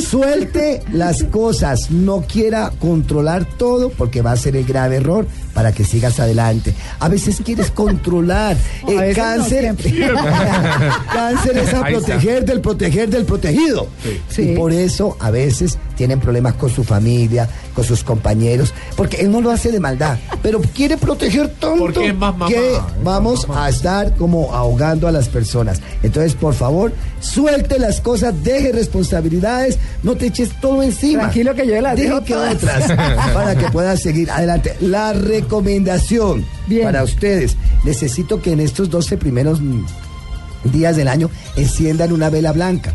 Suelte 0.09 0.81
las 0.91 1.23
cosas, 1.23 1.91
no 1.91 2.21
quiera 2.21 2.71
controlar 2.77 3.45
todo 3.45 3.89
porque 3.89 4.21
va 4.21 4.33
a 4.33 4.37
ser 4.37 4.57
el 4.57 4.65
grave 4.65 4.97
error 4.97 5.25
para 5.53 5.71
que 5.71 5.83
sigas 5.83 6.19
adelante. 6.19 6.73
A 6.99 7.09
veces 7.09 7.41
quieres 7.43 7.71
controlar. 7.71 8.57
Eh, 8.85 9.13
no, 9.15 9.15
cáncer, 9.15 9.75
cáncer 11.13 11.57
es 11.57 11.73
a 11.73 11.83
proteger 11.85 12.43
del 12.43 12.59
proteger 12.59 13.09
del 13.09 13.25
protegido. 13.25 13.87
Sí. 14.29 14.41
Y 14.41 14.55
por 14.55 14.73
eso 14.73 15.15
a 15.19 15.31
veces 15.31 15.77
tienen 15.95 16.19
problemas 16.19 16.53
con 16.55 16.69
su 16.69 16.83
familia, 16.83 17.47
con 17.73 17.83
sus 17.83 18.03
compañeros, 18.03 18.73
porque 18.95 19.17
él 19.21 19.31
no 19.31 19.41
lo 19.41 19.51
hace 19.51 19.71
de 19.71 19.79
maldad, 19.79 20.17
pero 20.41 20.61
quiere 20.61 20.97
proteger 20.97 21.47
tanto 21.59 21.77
Porque 21.79 22.07
es 22.07 22.15
más 22.15 22.33
mamá, 22.37 22.47
que 22.47 22.73
es 22.73 22.79
más 22.79 22.93
vamos 23.03 23.47
mamá. 23.47 23.65
a 23.65 23.69
estar 23.69 24.15
como 24.15 24.53
ahogando 24.53 25.07
a 25.07 25.11
las 25.11 25.29
personas. 25.29 25.81
Entonces, 26.01 26.33
por 26.35 26.53
favor, 26.53 26.91
suelte 27.19 27.79
las 27.79 28.01
cosas, 28.01 28.43
deje 28.43 28.71
responsabilidades, 28.71 29.77
no 30.03 30.15
te 30.15 30.27
eches 30.27 30.49
todo 30.59 30.83
encima. 30.83 31.21
Tranquilo 31.23 31.53
que 31.55 31.67
yo 31.67 31.81
las 31.81 31.95
Deje 31.95 32.07
dejo 32.09 32.23
que 32.23 32.33
todas. 32.33 32.55
otras 32.55 32.91
para 33.33 33.55
que 33.55 33.69
puedas 33.71 33.99
seguir 34.01 34.29
adelante. 34.31 34.75
La 34.81 35.13
recomendación 35.13 36.45
Bien. 36.67 36.83
para 36.83 37.03
ustedes, 37.03 37.55
necesito 37.83 38.41
que 38.41 38.51
en 38.51 38.59
estos 38.59 38.89
12 38.89 39.17
primeros 39.17 39.59
días 40.63 40.95
del 40.95 41.07
año 41.07 41.29
enciendan 41.55 42.11
una 42.13 42.29
vela 42.29 42.51
blanca. 42.51 42.93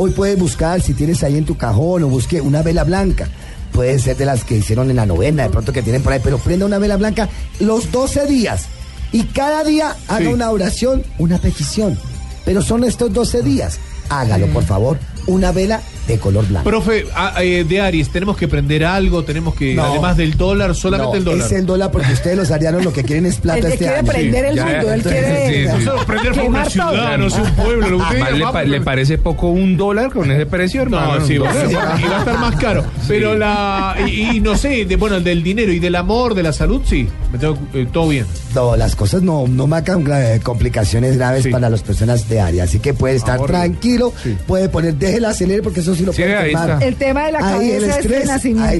Hoy 0.00 0.12
puedes 0.12 0.38
buscar, 0.38 0.80
si 0.80 0.94
tienes 0.94 1.24
ahí 1.24 1.36
en 1.36 1.44
tu 1.44 1.56
cajón 1.56 2.04
o 2.04 2.08
busque 2.08 2.40
una 2.40 2.62
vela 2.62 2.84
blanca. 2.84 3.28
Puede 3.72 3.98
ser 3.98 4.16
de 4.16 4.24
las 4.26 4.44
que 4.44 4.56
hicieron 4.56 4.90
en 4.90 4.96
la 4.96 5.06
novena, 5.06 5.42
de 5.42 5.50
pronto 5.50 5.72
que 5.72 5.82
tienen 5.82 6.02
por 6.02 6.12
ahí, 6.12 6.20
pero 6.22 6.38
prenda 6.38 6.66
una 6.66 6.78
vela 6.78 6.96
blanca 6.96 7.28
los 7.58 7.90
12 7.90 8.26
días. 8.26 8.66
Y 9.10 9.24
cada 9.24 9.64
día 9.64 9.96
haga 10.06 10.20
Sí. 10.20 10.26
una 10.26 10.50
oración, 10.50 11.02
una 11.18 11.38
petición. 11.38 11.98
Pero 12.44 12.62
son 12.62 12.84
estos 12.84 13.12
12 13.12 13.42
días. 13.42 13.78
Hágalo, 14.08 14.46
por 14.48 14.62
favor. 14.64 14.98
Una 15.26 15.50
vela 15.50 15.80
de 16.08 16.18
color 16.18 16.46
blanco. 16.48 16.68
Profe, 16.68 17.04
a- 17.14 17.42
eh, 17.42 17.64
de 17.64 17.80
Aries, 17.80 18.10
¿tenemos 18.10 18.36
que 18.36 18.48
prender 18.48 18.84
algo? 18.84 19.22
¿Tenemos 19.24 19.54
que, 19.54 19.74
No. 19.74 19.84
además 19.84 20.16
del 20.16 20.36
dólar, 20.36 20.74
solamente 20.74 21.12
No, 21.12 21.16
el 21.18 21.24
dólar? 21.24 21.46
Es 21.46 21.52
el 21.52 21.66
dólar 21.66 21.90
porque 21.92 22.12
ustedes 22.12 22.36
los 22.36 22.50
arianos 22.50 22.84
lo 22.84 22.92
que 22.92 23.04
quieren 23.04 23.26
es 23.26 23.36
plata 23.36 23.58
Él 23.60 23.66
este 23.66 23.78
quiere 23.78 23.94
año. 23.96 24.06
prender 24.10 24.44
el 24.46 24.56
mundo, 24.56 24.92
él 24.92 25.02
quiere 25.02 25.46
sí, 25.48 25.54
sí. 25.54 25.84
Nosotros 25.84 26.04
prender 26.06 26.32
por 26.34 26.44
una 26.44 26.64
ciudad, 26.64 27.18
no 27.18 27.30
sé, 27.30 27.40
un 27.42 27.50
pueblo, 27.52 27.88
lo 27.90 27.96
que 27.98 28.02
usted 28.04 28.18
Más 28.20 28.32
diga, 28.34 28.46
le, 28.46 28.52
pa- 28.52 28.64
le 28.64 28.80
parece 28.80 29.18
poco 29.18 29.48
un 29.48 29.76
dólar 29.76 30.10
con 30.10 30.30
ese 30.30 30.46
precio, 30.46 30.82
hermano? 30.82 31.18
No, 31.20 31.26
sí, 31.26 31.38
va 31.38 31.50
a, 31.50 31.52
ser- 31.54 31.68
sí. 31.68 31.72
y 31.72 31.76
va 32.08 32.16
a 32.16 32.18
estar 32.20 32.38
más 32.38 32.56
caro. 32.56 32.84
Pero 33.06 33.34
la. 33.36 33.96
Y, 34.06 34.36
y 34.36 34.40
no 34.40 34.56
sé, 34.56 34.84
de, 34.86 34.96
bueno, 34.96 35.20
del 35.20 35.42
dinero 35.42 35.72
y 35.72 35.78
del 35.78 35.94
amor, 35.94 36.34
de 36.34 36.42
la 36.42 36.52
salud, 36.52 36.80
sí. 36.84 37.08
Me 37.32 37.38
tengo, 37.38 37.58
eh, 37.74 37.86
todo 37.92 38.08
bien. 38.08 38.26
No, 38.54 38.76
las 38.76 38.96
cosas 38.96 39.22
no, 39.22 39.46
no 39.46 39.66
marcan 39.66 40.04
gra- 40.04 40.40
complicaciones 40.42 41.16
graves 41.16 41.44
Sí. 41.44 41.50
para 41.50 41.68
las 41.70 41.82
personas 41.82 42.28
de 42.28 42.40
área. 42.40 42.64
Así 42.64 42.78
que 42.80 42.94
puede 42.94 43.16
estar 43.16 43.40
tranquilo, 43.44 44.12
Sí. 44.22 44.36
puede 44.46 44.68
poner, 44.68 44.94
déjela 44.94 45.30
acelerar 45.30 45.62
porque 45.62 45.80
eso 45.80 45.94
sí 45.98 46.04
lo 46.06 46.12
Sí, 46.12 46.22
puede 46.22 46.36
ahí 46.36 46.48
quemar. 46.50 46.70
está. 46.70 46.84
El 46.86 46.94
tema 46.96 47.24
de 47.26 47.32
la 47.32 47.38
Ahí 47.38 47.70
el 47.70 47.80
cabeza 47.82 47.98
es 47.98 48.08
de 48.08 48.16
estrés, 48.16 48.20
ahí 48.20 48.26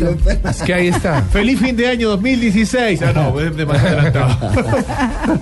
lo 0.00 0.10
nacimiento. 0.12 0.48
Es 0.50 0.62
que 0.62 0.74
ahí 0.74 0.88
está. 0.88 1.22
Feliz 1.32 1.58
fin 1.60 1.76
de 1.76 1.86
año 1.88 2.08
2016. 2.10 3.02
Ah, 3.02 3.12
no, 3.12 3.40
es 3.40 3.56
demasiado 3.56 3.98
adelantado. 4.00 4.50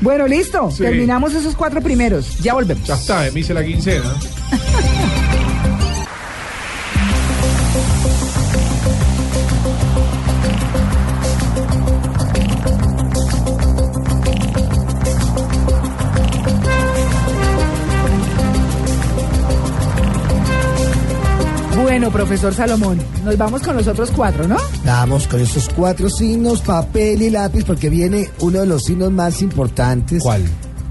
Bueno, 0.00 0.26
listo. 0.28 0.70
Sí. 0.70 0.82
Terminamos 0.84 1.34
esos 1.34 1.54
cuatro 1.56 1.80
primeros. 1.80 2.38
Ya 2.38 2.54
volvemos. 2.54 2.86
ya 2.86 2.94
está, 2.94 3.24
me 3.34 3.40
hice 3.40 3.52
la 3.52 3.64
quincena. 3.64 4.14
Bueno, 21.98 22.12
profesor 22.12 22.54
Salomón, 22.54 22.96
nos 23.24 23.36
vamos 23.36 23.60
con 23.60 23.74
los 23.74 23.88
otros 23.88 24.12
cuatro, 24.12 24.46
¿no? 24.46 24.56
Vamos 24.84 25.26
con 25.26 25.40
esos 25.40 25.68
cuatro 25.68 26.08
signos, 26.08 26.60
papel 26.60 27.20
y 27.22 27.28
lápiz, 27.28 27.64
porque 27.64 27.88
viene 27.90 28.30
uno 28.38 28.60
de 28.60 28.66
los 28.66 28.84
signos 28.84 29.10
más 29.10 29.42
importantes. 29.42 30.22
¿Cuál? 30.22 30.44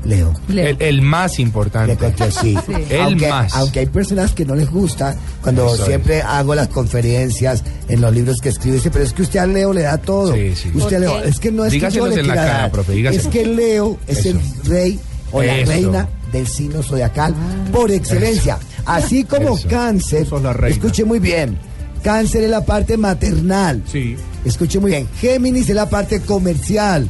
Leo. 0.04 0.34
Leo. 0.50 0.68
El, 0.68 0.82
el 0.82 1.02
más 1.02 1.40
importante. 1.40 1.96
cuento, 1.96 2.30
sí. 2.30 2.58
Sí. 2.68 2.74
El 2.90 3.02
aunque, 3.04 3.30
más. 3.30 3.56
aunque 3.56 3.80
hay 3.80 3.86
personas 3.86 4.34
que 4.34 4.44
no 4.44 4.54
les 4.54 4.70
gusta, 4.70 5.16
cuando 5.42 5.74
Eso 5.74 5.86
siempre 5.86 6.22
hago 6.22 6.54
las 6.56 6.68
conferencias 6.68 7.64
en 7.88 8.02
los 8.02 8.14
libros 8.14 8.42
que 8.42 8.50
escribo, 8.50 8.76
dice, 8.76 8.92
pero 8.92 9.06
es 9.06 9.14
que 9.14 9.22
usted 9.22 9.40
a 9.40 9.48
Leo 9.48 9.72
le 9.72 9.84
da 9.84 9.98
todo. 10.00 10.34
Sí, 10.34 10.56
sí. 10.58 10.72
Usted 10.76 10.98
a 10.98 11.08
¿Por 11.08 11.20
Leo, 11.20 11.24
es 11.24 11.40
que 11.40 11.54
no 11.54 11.64
es 11.64 11.72
que 11.72 11.80
yo 11.80 11.88
Dígaselos 11.88 12.16
le 12.18 12.22
quiera 12.22 12.36
cara, 12.36 12.58
dar, 12.64 12.72
profe, 12.72 12.92
dígaselos. 12.92 13.26
Es 13.28 13.32
que 13.32 13.46
Leo 13.46 13.98
es 14.08 14.26
el 14.26 14.42
rey 14.66 15.00
o 15.32 15.42
la 15.42 15.58
Eso. 15.60 15.72
reina 15.72 16.10
del 16.34 16.48
signo 16.48 16.84
zodiacal 16.84 17.34
por 17.72 17.92
excelencia. 17.92 18.60
Así 18.88 19.24
como 19.26 19.56
Eso. 19.58 19.68
cáncer, 19.68 20.26
Sos 20.26 20.42
la 20.42 20.54
reina. 20.54 20.76
escuche 20.76 21.04
muy 21.06 21.20
bien, 21.20 21.58
cáncer 22.04 22.44
es 22.44 22.50
la 22.50 22.66
parte 22.66 22.98
maternal. 22.98 23.84
Sí. 23.92 24.16
Escuche 24.46 24.80
muy 24.80 24.92
bien. 24.92 25.08
Géminis 25.20 25.70
es 25.70 25.76
la 25.76 25.90
parte 25.90 26.22
comercial. 26.22 27.08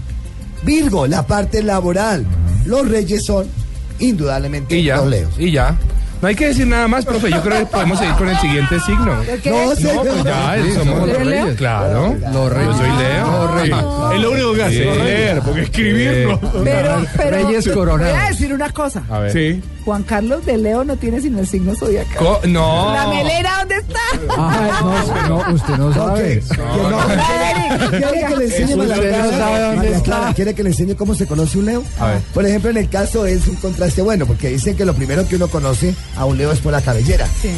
Virgo, 0.63 1.05
la 1.07 1.25
parte 1.27 1.61
laboral. 1.61 2.25
Los 2.65 2.87
reyes 2.89 3.23
son, 3.25 3.45
indudablemente, 3.99 4.77
Y 4.77 4.83
ya. 4.85 4.97
los 4.97 5.07
leos. 5.07 5.33
Y 5.37 5.51
ya. 5.51 5.77
No 6.21 6.27
hay 6.27 6.35
que 6.35 6.47
decir 6.47 6.65
nada 6.65 6.87
más, 6.87 7.05
profe. 7.05 7.29
Yo 7.29 7.41
creo 7.43 7.59
que 7.59 7.65
podemos 7.67 7.99
seguir 7.99 8.15
con 8.15 8.27
el 8.27 8.37
siguiente 8.39 8.79
signo. 8.79 9.13
¿Qué? 9.43 9.49
No, 9.51 9.57
No, 9.59 10.01
pues 10.03 10.23
ya, 10.23 10.55
Sí, 10.63 10.71
somos 10.73 11.03
¿Eres 11.09 11.17
los 11.19 11.27
Leo? 11.27 11.43
reyes. 11.43 11.57
Claro. 11.57 12.15
Los 12.33 12.53
Yo 12.53 12.73
soy 12.73 12.89
Leo. 12.97 14.11
Es 14.13 14.19
lo 14.21 14.31
único 14.31 14.53
que 14.53 14.63
hace, 14.63 14.93
Sí. 14.93 14.99
leer, 15.03 15.41
porque 15.41 15.61
escribir 15.61 16.27
no. 16.27 16.39
Pero, 16.63 17.05
pero 17.15 17.37
Reyes 17.47 17.65
voy 17.67 17.73
coronados. 17.75 18.17
a 18.17 18.27
decir 18.29 18.53
una 18.53 18.69
cosa. 18.71 19.03
A 19.09 19.19
ver. 19.19 19.31
Sí. 19.31 19.61
Juan 19.85 20.03
Carlos 20.03 20.45
de 20.45 20.57
Leo 20.57 20.83
no 20.83 20.97
tiene 20.97 21.21
sino 21.21 21.39
el 21.39 21.47
signo 21.47 21.73
zodiacal. 21.75 22.17
Co- 22.17 22.41
no. 22.47 22.93
La 22.93 23.07
melena, 23.07 23.59
¿dónde 23.59 23.75
está? 23.75 23.99
Ay, 24.37 24.71
no, 24.81 24.89
usted 25.03 25.27
no, 25.27 25.53
usted 25.53 25.77
no 25.77 25.93
sabe. 25.93 26.43
¿Quiere 27.89 28.25
que 28.27 28.35
le 28.37 28.45
enseñe 28.45 28.65
Eso 28.65 28.77
María 28.77 28.95
usted 28.95 29.11
no 29.11 29.29
Clara? 29.29 29.37
sabe 29.37 29.59
dónde 29.61 29.75
María 29.77 29.91
está. 29.97 30.03
Clara, 30.03 30.33
¿Quiere 30.33 30.53
que 30.55 30.63
le 30.63 30.69
enseñe 30.69 30.95
cómo 30.95 31.15
se 31.15 31.25
conoce 31.27 31.57
un 31.57 31.65
leo? 31.65 31.83
A 31.99 32.07
ver. 32.07 32.19
Por 32.33 32.45
ejemplo, 32.45 32.69
en 32.69 32.77
el 32.77 32.89
caso 32.89 33.25
es 33.25 33.47
un 33.47 33.55
contraste 33.55 34.01
bueno, 34.01 34.25
porque 34.25 34.49
dicen 34.49 34.75
que 34.75 34.85
lo 34.85 34.93
primero 34.93 35.27
que 35.27 35.35
uno 35.35 35.47
conoce 35.47 35.93
a 36.15 36.25
un 36.25 36.37
leo 36.37 36.51
es 36.51 36.59
por 36.59 36.71
la 36.71 36.81
cabellera. 36.81 37.25
Sí. 37.41 37.49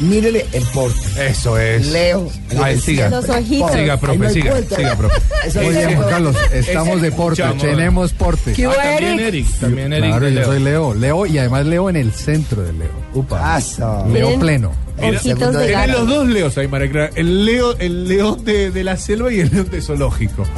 Mírele 0.00 0.46
el 0.52 0.62
porte. 0.66 1.00
Eso 1.26 1.58
es. 1.58 1.88
Leo. 1.88 2.30
Ay, 2.62 2.78
siga. 2.78 3.08
Los 3.10 3.28
ojitos. 3.28 3.72
Siga, 3.72 3.94
no 3.94 4.00
profe, 4.00 4.30
siga. 4.30 4.50
vuelta. 4.52 4.76
Siga, 4.76 4.94
profe. 4.96 5.16
Eso 5.44 5.60
Juan. 5.60 6.08
Carlos, 6.08 6.36
estamos 6.52 7.02
de 7.02 7.10
porte, 7.10 7.42
tenemos 7.60 8.12
porte. 8.12 8.52
¿Qué 8.52 8.66
Ah, 8.66 8.72
también 8.76 9.18
Eric? 9.18 9.46
También 9.60 9.92
Eric. 9.92 10.10
Claro, 10.10 10.28
yo 10.28 10.34
Leo. 10.36 10.46
soy 10.46 10.60
Leo. 10.60 10.94
Leo 10.94 11.26
y 11.26 11.38
además 11.38 11.66
Leo 11.66 11.90
en 11.90 11.96
el 11.96 12.12
centro 12.12 12.62
de 12.62 12.72
Leo. 12.74 12.90
Upa. 13.12 13.40
Paso. 13.40 14.06
Leo 14.12 14.38
pleno. 14.38 14.70
Mira, 15.00 15.18
Ojitos 15.18 15.54
de 15.54 15.70
gato. 15.70 15.92
los 15.92 16.08
dos 16.08 16.28
leos 16.28 16.58
ahí, 16.58 16.68
María 16.68 16.90
Clara. 16.90 17.10
El, 17.14 17.44
leo, 17.44 17.76
el 17.78 18.08
león 18.08 18.44
de, 18.44 18.70
de 18.70 18.84
la 18.84 18.96
selva 18.96 19.32
y 19.32 19.40
el 19.40 19.50
león 19.50 19.68
de 19.70 19.80
zoológico. 19.80 20.44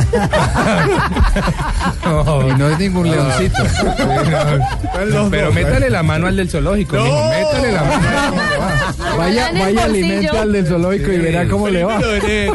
Y 2.50 2.59
no 2.59 2.68
es 2.68 2.78
ningún 2.78 3.11
leoncito. 3.11 3.62
Están 3.62 5.11
los 5.11 5.30
Pero 5.30 5.47
dos, 5.47 5.54
métale 5.54 5.90
la 5.90 6.02
mano 6.02 6.26
al 6.26 6.37
del 6.37 6.49
zoológico, 6.50 6.97
No. 6.97 7.04
Métale 7.30 7.73
la 7.73 7.82
mano. 7.85 9.16
Vaya, 9.16 9.50
vaya 9.52 9.85
alimente 9.85 10.28
al 10.28 10.52
del 10.52 10.66
zoológico 10.66 11.12
y 11.12 11.18
verá 11.18 11.49
cómo 11.49 11.68
le 11.68 11.85
va. 11.85 12.00
Enero. 12.00 12.54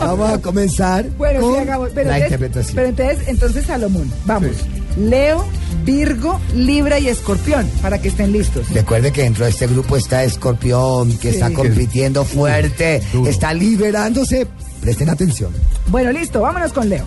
Vamos 0.00 0.30
a 0.32 0.40
comenzar 0.40 1.06
Bueno, 1.18 1.40
con 1.40 1.54
sí, 1.54 1.58
hagamos. 1.60 1.90
Pero 1.94 2.10
la 2.10 2.16
entonces, 2.18 2.32
interpretación. 2.40 2.74
pero 2.76 2.88
entonces, 2.88 3.28
entonces, 3.28 3.66
Salomón, 3.66 4.10
vamos. 4.24 4.50
Leo, 4.96 5.44
Virgo, 5.84 6.40
Libra 6.54 6.98
y 6.98 7.08
Escorpión, 7.08 7.68
para 7.82 8.00
que 8.00 8.08
estén 8.08 8.32
listos. 8.32 8.68
Recuerde 8.70 9.12
que 9.12 9.22
dentro 9.22 9.44
de 9.44 9.50
este 9.50 9.66
grupo 9.66 9.96
está 9.96 10.24
Escorpión, 10.24 11.12
que 11.18 11.30
Sí. 11.30 11.36
está 11.36 11.50
compitiendo 11.52 12.24
fuerte, 12.24 13.02
duro. 13.12 13.30
está 13.30 13.52
liberándose. 13.54 14.46
Presten 14.80 15.08
atención. 15.10 15.50
Bueno, 15.88 16.12
listo, 16.12 16.40
vámonos 16.40 16.72
con 16.72 16.88
Leo. 16.88 17.04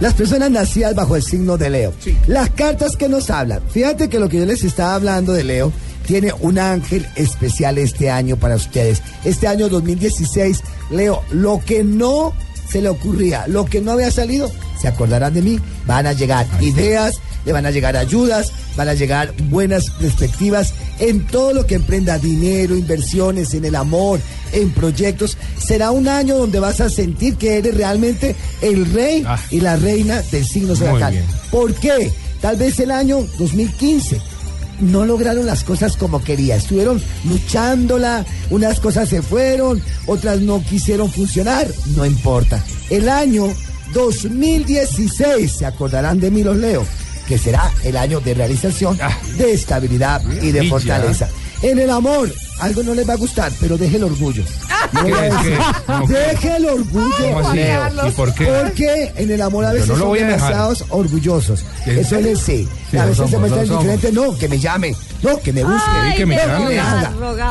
Las 0.00 0.14
personas 0.14 0.50
nacidas 0.50 0.94
bajo 0.94 1.16
el 1.16 1.22
signo 1.22 1.56
de 1.56 1.70
Leo. 1.70 1.92
Sí. 2.00 2.16
Las 2.26 2.50
cartas 2.50 2.96
que 2.96 3.08
nos 3.08 3.30
hablan. 3.30 3.60
Fíjate 3.70 4.08
que 4.08 4.18
lo 4.18 4.28
que 4.28 4.38
yo 4.38 4.44
les 4.46 4.62
estaba 4.64 4.94
hablando 4.94 5.32
de 5.32 5.44
Leo 5.44 5.72
tiene 6.06 6.32
un 6.40 6.58
ángel 6.58 7.06
especial 7.16 7.78
este 7.78 8.10
año 8.10 8.36
para 8.36 8.56
ustedes. 8.56 9.00
Este 9.24 9.46
año 9.48 9.68
2016, 9.68 10.60
Leo, 10.90 11.22
lo 11.30 11.62
que 11.64 11.82
no 11.84 12.34
se 12.68 12.82
le 12.82 12.88
ocurría, 12.90 13.46
lo 13.46 13.64
que 13.64 13.80
no 13.80 13.92
había 13.92 14.10
salido, 14.10 14.50
se 14.84 14.88
acordarán 14.88 15.32
de 15.32 15.40
mí, 15.40 15.58
van 15.86 16.06
a 16.06 16.12
llegar 16.12 16.46
ideas, 16.60 17.14
le 17.46 17.52
van 17.54 17.64
a 17.64 17.70
llegar 17.70 17.96
ayudas, 17.96 18.52
van 18.76 18.88
a 18.90 18.92
llegar 18.92 19.32
buenas 19.48 19.88
perspectivas 19.98 20.74
en 20.98 21.26
todo 21.26 21.54
lo 21.54 21.66
que 21.66 21.76
emprenda, 21.76 22.18
dinero, 22.18 22.76
inversiones, 22.76 23.54
en 23.54 23.64
el 23.64 23.76
amor, 23.76 24.20
en 24.52 24.70
proyectos. 24.72 25.38
Será 25.58 25.90
un 25.90 26.06
año 26.06 26.36
donde 26.36 26.60
vas 26.60 26.82
a 26.82 26.90
sentir 26.90 27.36
que 27.36 27.56
eres 27.56 27.74
realmente 27.74 28.36
el 28.60 28.84
rey 28.92 29.24
Ah. 29.26 29.38
y 29.50 29.60
la 29.60 29.76
reina 29.76 30.20
del 30.30 30.44
signo 30.44 30.76
zodiacal. 30.76 31.14
¿Por 31.50 31.72
qué? 31.76 32.12
Tal 32.42 32.56
vez 32.56 32.78
el 32.80 32.90
año 32.90 33.26
2015 33.38 34.20
no 34.80 35.06
lograron 35.06 35.46
las 35.46 35.64
cosas 35.64 35.96
como 35.96 36.22
quería. 36.22 36.56
Estuvieron 36.56 37.00
luchándola, 37.26 38.26
unas 38.50 38.80
cosas 38.80 39.08
se 39.08 39.22
fueron, 39.22 39.80
otras 40.06 40.40
no 40.40 40.62
quisieron 40.62 41.10
funcionar. 41.10 41.66
No 41.96 42.04
importa. 42.04 42.62
El 42.90 43.08
año 43.08 43.46
2016, 43.92 45.52
se 45.52 45.66
acordarán 45.66 46.20
de 46.20 46.30
mí 46.30 46.42
los 46.42 46.56
leo, 46.56 46.84
que 47.28 47.38
será 47.38 47.70
el 47.84 47.96
año 47.96 48.20
de 48.20 48.34
realización, 48.34 48.98
Ah. 49.00 49.16
de 49.36 49.52
estabilidad 49.52 50.22
y 50.42 50.50
de 50.52 50.68
fortaleza. 50.68 51.28
En 51.62 51.78
el 51.78 51.90
amor, 51.90 52.32
algo 52.60 52.82
no 52.82 52.94
les 52.94 53.08
va 53.08 53.14
a 53.14 53.16
gustar, 53.16 53.52
pero 53.60 53.78
deje 53.78 53.96
el 53.96 54.04
orgullo. 54.04 54.44
Deje 56.08 56.56
el 56.56 56.66
orgullo. 56.66 58.06
¿Y 58.06 58.10
por 58.12 58.34
qué? 58.34 58.44
Porque 58.46 59.12
en 59.16 59.30
el 59.30 59.40
amor 59.42 59.64
a 59.64 59.72
veces 59.72 59.88
no 59.88 59.96
lo 59.96 60.00
son 60.06 60.12
dejar. 60.14 60.30
demasiados 60.32 60.84
orgullosos. 60.90 61.64
¿En 61.86 61.98
Eso 61.98 62.08
serio? 62.10 62.26
les 62.30 62.38
sé. 62.40 62.66
Sí, 62.90 62.96
a 62.98 63.06
veces 63.06 63.16
se 63.26 63.32
somos, 63.32 63.40
muestran 63.40 63.60
lo 63.62 63.66
somos. 63.66 63.82
diferentes. 63.84 64.12
No, 64.12 64.38
que 64.38 64.48
me 64.48 64.58
llame. 64.58 64.94
No, 65.22 65.40
que 65.40 65.52
me 65.52 65.64
busque. 65.64 65.80
Ay, 65.90 66.16
que 66.16 66.26
me 66.26 66.36
llame. 66.36 66.80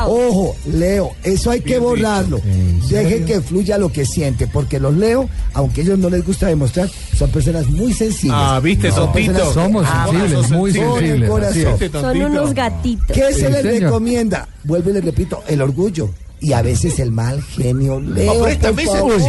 Ojo, 0.06 0.56
Leo, 0.66 1.12
eso 1.22 1.50
hay 1.50 1.60
que 1.60 1.78
borrarlo. 1.78 2.40
¿En 2.44 2.80
Deje 2.88 3.24
que 3.24 3.40
fluya 3.40 3.78
lo 3.78 3.90
que 3.90 4.04
siente, 4.06 4.46
porque 4.46 4.78
los 4.78 4.94
Leo, 4.96 5.28
aunque 5.54 5.80
a 5.80 5.84
ellos 5.84 5.98
no 5.98 6.08
les 6.10 6.24
gusta 6.24 6.46
demostrar, 6.46 6.88
son 7.18 7.30
personas 7.30 7.66
muy 7.68 7.92
sensibles. 7.92 8.38
Ah, 8.40 8.60
viste, 8.62 8.88
personas- 8.88 9.52
Somos 9.52 9.86
sensibles, 9.86 10.50
muy 10.50 10.70
el 10.70 10.76
sensibles. 10.76 11.56
es. 11.56 11.90
Son 11.92 12.22
unos 12.22 12.54
gatitos. 12.54 13.14
¿Qué 13.16 13.32
se 13.32 13.46
Sí, 13.46 13.52
les 13.62 13.80
recomienda? 13.82 14.48
Vuelvo 14.64 14.90
y 14.90 14.92
les 14.94 15.04
repito, 15.04 15.42
el 15.48 15.60
orgullo. 15.62 16.10
Y 16.40 16.52
a 16.52 16.62
veces 16.62 16.98
el 16.98 17.10
mal 17.10 17.42
genio. 17.42 18.00
Leo, 18.00 18.32
pero 18.32 18.46
esta 18.48 18.72
por 18.72 18.84
favor. 18.84 19.20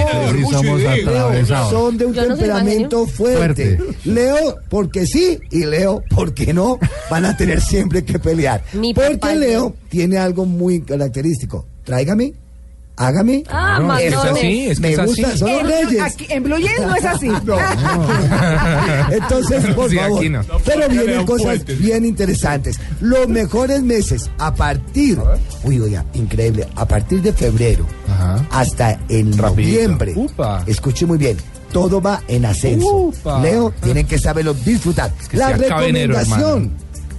Son 1.69 1.97
de 1.97 2.05
un 2.05 2.13
Yo 2.13 2.21
no 2.21 2.27
soy 2.29 2.37
temperamento 2.37 3.07
fuerte. 3.07 3.77
Fuerte. 3.77 4.09
Leo 4.09 4.57
porque 4.69 5.05
sí 5.05 5.39
y 5.51 5.65
Leo 5.65 6.03
porque 6.13 6.53
no 6.53 6.77
van 7.09 7.25
a 7.25 7.37
tener 7.37 7.61
siempre 7.61 8.03
que 8.03 8.19
pelear. 8.19 8.63
Mi 8.73 8.93
porque 8.93 9.17
papá 9.17 9.35
Leo. 9.35 9.75
tiene 9.89 10.17
algo 10.17 10.45
muy 10.45 10.81
característico. 10.81 11.65
Tráigame, 11.83 12.33
hágame. 12.97 13.43
Ah, 13.49 13.79
No, 13.81 13.97
es 13.97 14.13
es 14.13 14.15
así, 14.15 14.65
es 14.67 14.79
que 14.79 14.81
Me 14.87 14.93
es 14.93 14.99
así. 14.99 15.07
gusta, 15.21 15.37
son 15.37 15.51
los 15.51 15.63
reyes. 15.63 16.01
Aquí, 16.01 16.27
en 16.29 16.43
Blue 16.43 16.57
Jeans 16.57 16.81
no 16.81 16.95
es 16.95 17.05
así. 17.05 17.27
Entonces, 19.11 19.65
por 19.75 19.89
Sí, 19.89 19.97
favor. 19.97 20.29
no. 20.29 20.41
Pero 20.65 20.89
vienen 20.89 21.25
cosas 21.25 21.45
fuertes. 21.45 21.79
bien 21.79 22.05
interesantes. 22.05 22.79
Los 23.01 23.27
mejores 23.27 23.81
meses 23.83 24.29
a 24.37 24.53
partir, 24.53 25.19
uy, 25.63 25.79
oiga, 25.79 26.05
increíble, 26.13 26.67
a 26.75 26.85
partir 26.87 27.21
de 27.21 27.33
febrero 27.33 27.85
Ajá. 28.09 28.45
hasta 28.51 28.99
en 29.09 29.37
Rapidito. 29.37 29.73
noviembre. 29.81 30.13
Upa. 30.15 30.63
Escuche 30.65 31.05
muy 31.05 31.17
bien. 31.17 31.37
Todo 31.71 32.01
va 32.01 32.21
en 32.27 32.45
ascenso. 32.45 32.87
Upa. 32.95 33.41
Leo, 33.41 33.71
tienen 33.83 34.05
que 34.07 34.17
saberlo 34.17 34.53
disfrutar. 34.53 35.11
que 35.29 35.37
la 35.37 35.51
enero, 35.51 35.63
recomendación 35.69 36.63
hermano. 36.63 36.71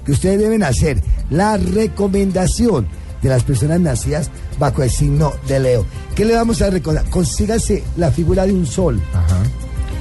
que 0.04 0.12
ustedes 0.12 0.38
deben 0.40 0.62
hacer, 0.62 1.02
la 1.30 1.56
recomendación 1.58 2.86
de 3.22 3.28
las 3.28 3.44
personas 3.44 3.80
nacidas 3.80 4.30
bajo 4.58 4.82
el 4.82 4.90
signo 4.90 5.32
de 5.48 5.60
Leo. 5.60 5.86
¿Qué 6.14 6.24
le 6.24 6.34
vamos 6.34 6.62
a 6.62 6.70
recordar? 6.70 7.08
Consígase 7.10 7.82
la 7.96 8.10
figura 8.10 8.46
de 8.46 8.52
un 8.52 8.66
sol. 8.66 9.00
Ajá. 9.12 9.42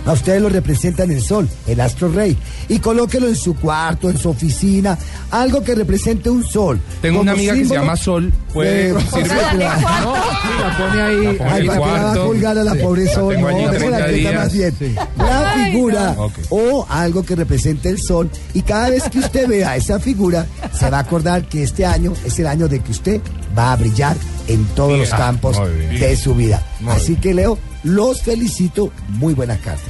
A 0.06 0.14
ustedes 0.14 0.42
lo 0.42 0.50
representan 0.50 1.10
el 1.12 1.22
sol, 1.22 1.50
el 1.68 1.80
astro 1.82 2.10
rey. 2.10 2.38
Y 2.70 2.80
colóquelo 2.80 3.28
en 3.28 3.36
su 3.36 3.56
cuarto, 3.56 4.10
en 4.10 4.18
su 4.18 4.30
oficina, 4.30 4.98
algo 5.32 5.64
que 5.64 5.74
represente 5.76 6.30
un 6.30 6.44
sol. 6.44 6.80
Tengo 7.02 7.22
una 7.22 7.32
amiga 7.32 7.54
que 7.56 7.66
se 7.66 7.74
llama 7.74 7.96
Sol. 7.96 8.32
Puede 8.54 8.94
de- 8.94 9.02
sirve. 9.02 9.28
La 9.28 9.46
pone 9.50 9.66
ahí. 9.66 10.58
La 10.60 10.78
pone 10.78 11.02
Ay, 11.02 11.16
en 11.16 11.28
el 11.30 11.38
¿para 11.38 11.56
qué 11.58 11.64
la 11.64 11.80
va 11.80 12.12
a 12.12 12.16
colgar 12.16 12.58
a 12.58 12.64
la 12.64 12.74
Sí. 12.74 12.80
pobre 12.80 13.06
La 13.06 13.14
sol? 13.14 13.34
tengo 13.36 13.50
No, 13.52 13.56
allí 13.58 13.66
déjala 13.66 13.98
30 13.98 14.06
quieta 14.14 14.30
días. 14.30 14.36
más 14.44 14.54
bien. 14.54 14.76
Sí. 14.80 14.96
La 15.18 15.52
Ay, 15.52 15.72
figura 15.72 16.14
no. 16.18 16.32
O 16.50 16.86
algo 16.90 17.24
que 17.24 17.36
represente 17.36 17.90
el 17.90 18.00
sol. 18.00 18.30
Y 18.54 18.62
cada 18.62 18.90
vez 18.90 19.04
que 19.10 19.20
usted 19.20 19.48
vea 19.48 19.76
esa 19.76 20.00
figura, 20.00 20.46
se 20.78 20.90
va 20.90 20.98
a 20.98 21.02
acordar 21.02 21.48
que 21.50 21.64
este 21.64 21.86
año 21.86 22.14
es 22.26 22.38
el 22.40 22.48
año 22.48 22.68
de 22.68 22.80
que 22.80 22.92
usted 22.92 23.22
va 23.58 23.74
a 23.74 23.76
brillar 23.76 24.16
en 24.48 24.64
todos 24.76 24.98
los 25.00 25.10
campos 25.10 25.58
de 26.00 26.16
su 26.16 26.36
vida. 26.36 26.62
Muy 26.80 26.94
Así 26.94 27.16
que, 27.16 27.34
Leo, 27.34 27.58
los 27.86 28.22
felicito. 28.22 28.92
Muy 29.10 29.34
buenas 29.34 29.60
cartas. 29.60 29.86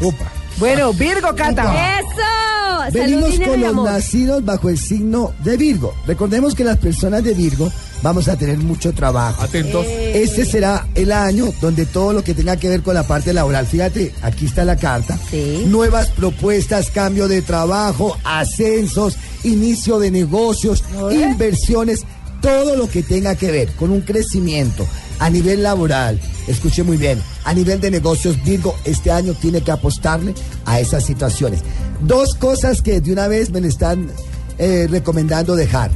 Bueno, 0.57 0.93
Virgo 0.93 1.33
Cata. 1.35 1.99
¡Eso! 1.99 2.91
Venimos 2.93 3.39
con 3.39 3.59
los 3.59 3.75
nacidos 3.83 4.45
bajo 4.45 4.69
el 4.69 4.77
signo 4.77 5.33
de 5.43 5.57
Virgo. 5.57 5.93
Recordemos 6.05 6.53
que 6.53 6.63
las 6.63 6.77
personas 6.77 7.23
de 7.23 7.33
Virgo 7.33 7.71
vamos 8.03 8.27
a 8.27 8.37
tener 8.37 8.57
mucho 8.59 8.93
trabajo. 8.93 9.41
Atentos. 9.41 9.85
Este 9.87 10.45
será 10.45 10.85
el 10.93 11.11
año 11.11 11.51
donde 11.61 11.85
todo 11.85 12.13
lo 12.13 12.23
que 12.23 12.33
tenga 12.33 12.57
que 12.57 12.69
ver 12.69 12.83
con 12.83 12.93
la 12.93 13.03
parte 13.07 13.33
laboral, 13.33 13.65
fíjate, 13.65 14.13
aquí 14.21 14.45
está 14.45 14.63
la 14.65 14.75
carta, 14.75 15.17
Sí. 15.31 15.63
nuevas 15.67 16.09
propuestas, 16.11 16.91
cambio 16.91 17.27
de 17.27 17.41
trabajo, 17.41 18.15
ascensos, 18.23 19.17
inicio 19.43 19.97
de 19.99 20.11
negocios, 20.11 20.83
inversiones, 21.11 22.01
todo 22.41 22.75
lo 22.75 22.89
que 22.89 23.03
tenga 23.03 23.35
que 23.35 23.51
ver 23.51 23.69
con 23.73 23.91
un 23.91 24.01
crecimiento 24.01 24.87
a 25.19 25.29
nivel 25.29 25.63
laboral. 25.63 26.19
Escuche 26.47 26.83
muy 26.83 26.97
bien, 26.97 27.21
a 27.43 27.53
nivel 27.53 27.79
de 27.79 27.91
negocios, 27.91 28.43
Virgo, 28.43 28.75
este 28.85 29.11
año 29.11 29.33
tiene 29.33 29.61
que 29.61 29.71
apostarle 29.71 30.33
a 30.65 30.79
esas 30.79 31.05
situaciones. 31.05 31.61
Dos 32.01 32.35
cosas 32.35 32.81
que 32.81 33.01
de 33.01 33.11
una 33.11 33.27
vez 33.27 33.49
me 33.49 33.61
le 33.61 33.67
están 33.67 34.09
eh, 34.57 34.87
recomendando 34.89 35.55
dejar 35.55 35.91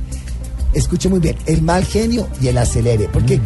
escuche 0.73 1.10
muy 1.10 1.19
bien, 1.19 1.36
el 1.45 1.62
mal 1.62 1.86
genio 1.86 2.28
y 2.41 2.47
el 2.47 2.58
acelere, 2.58 3.10
porque 3.12 3.39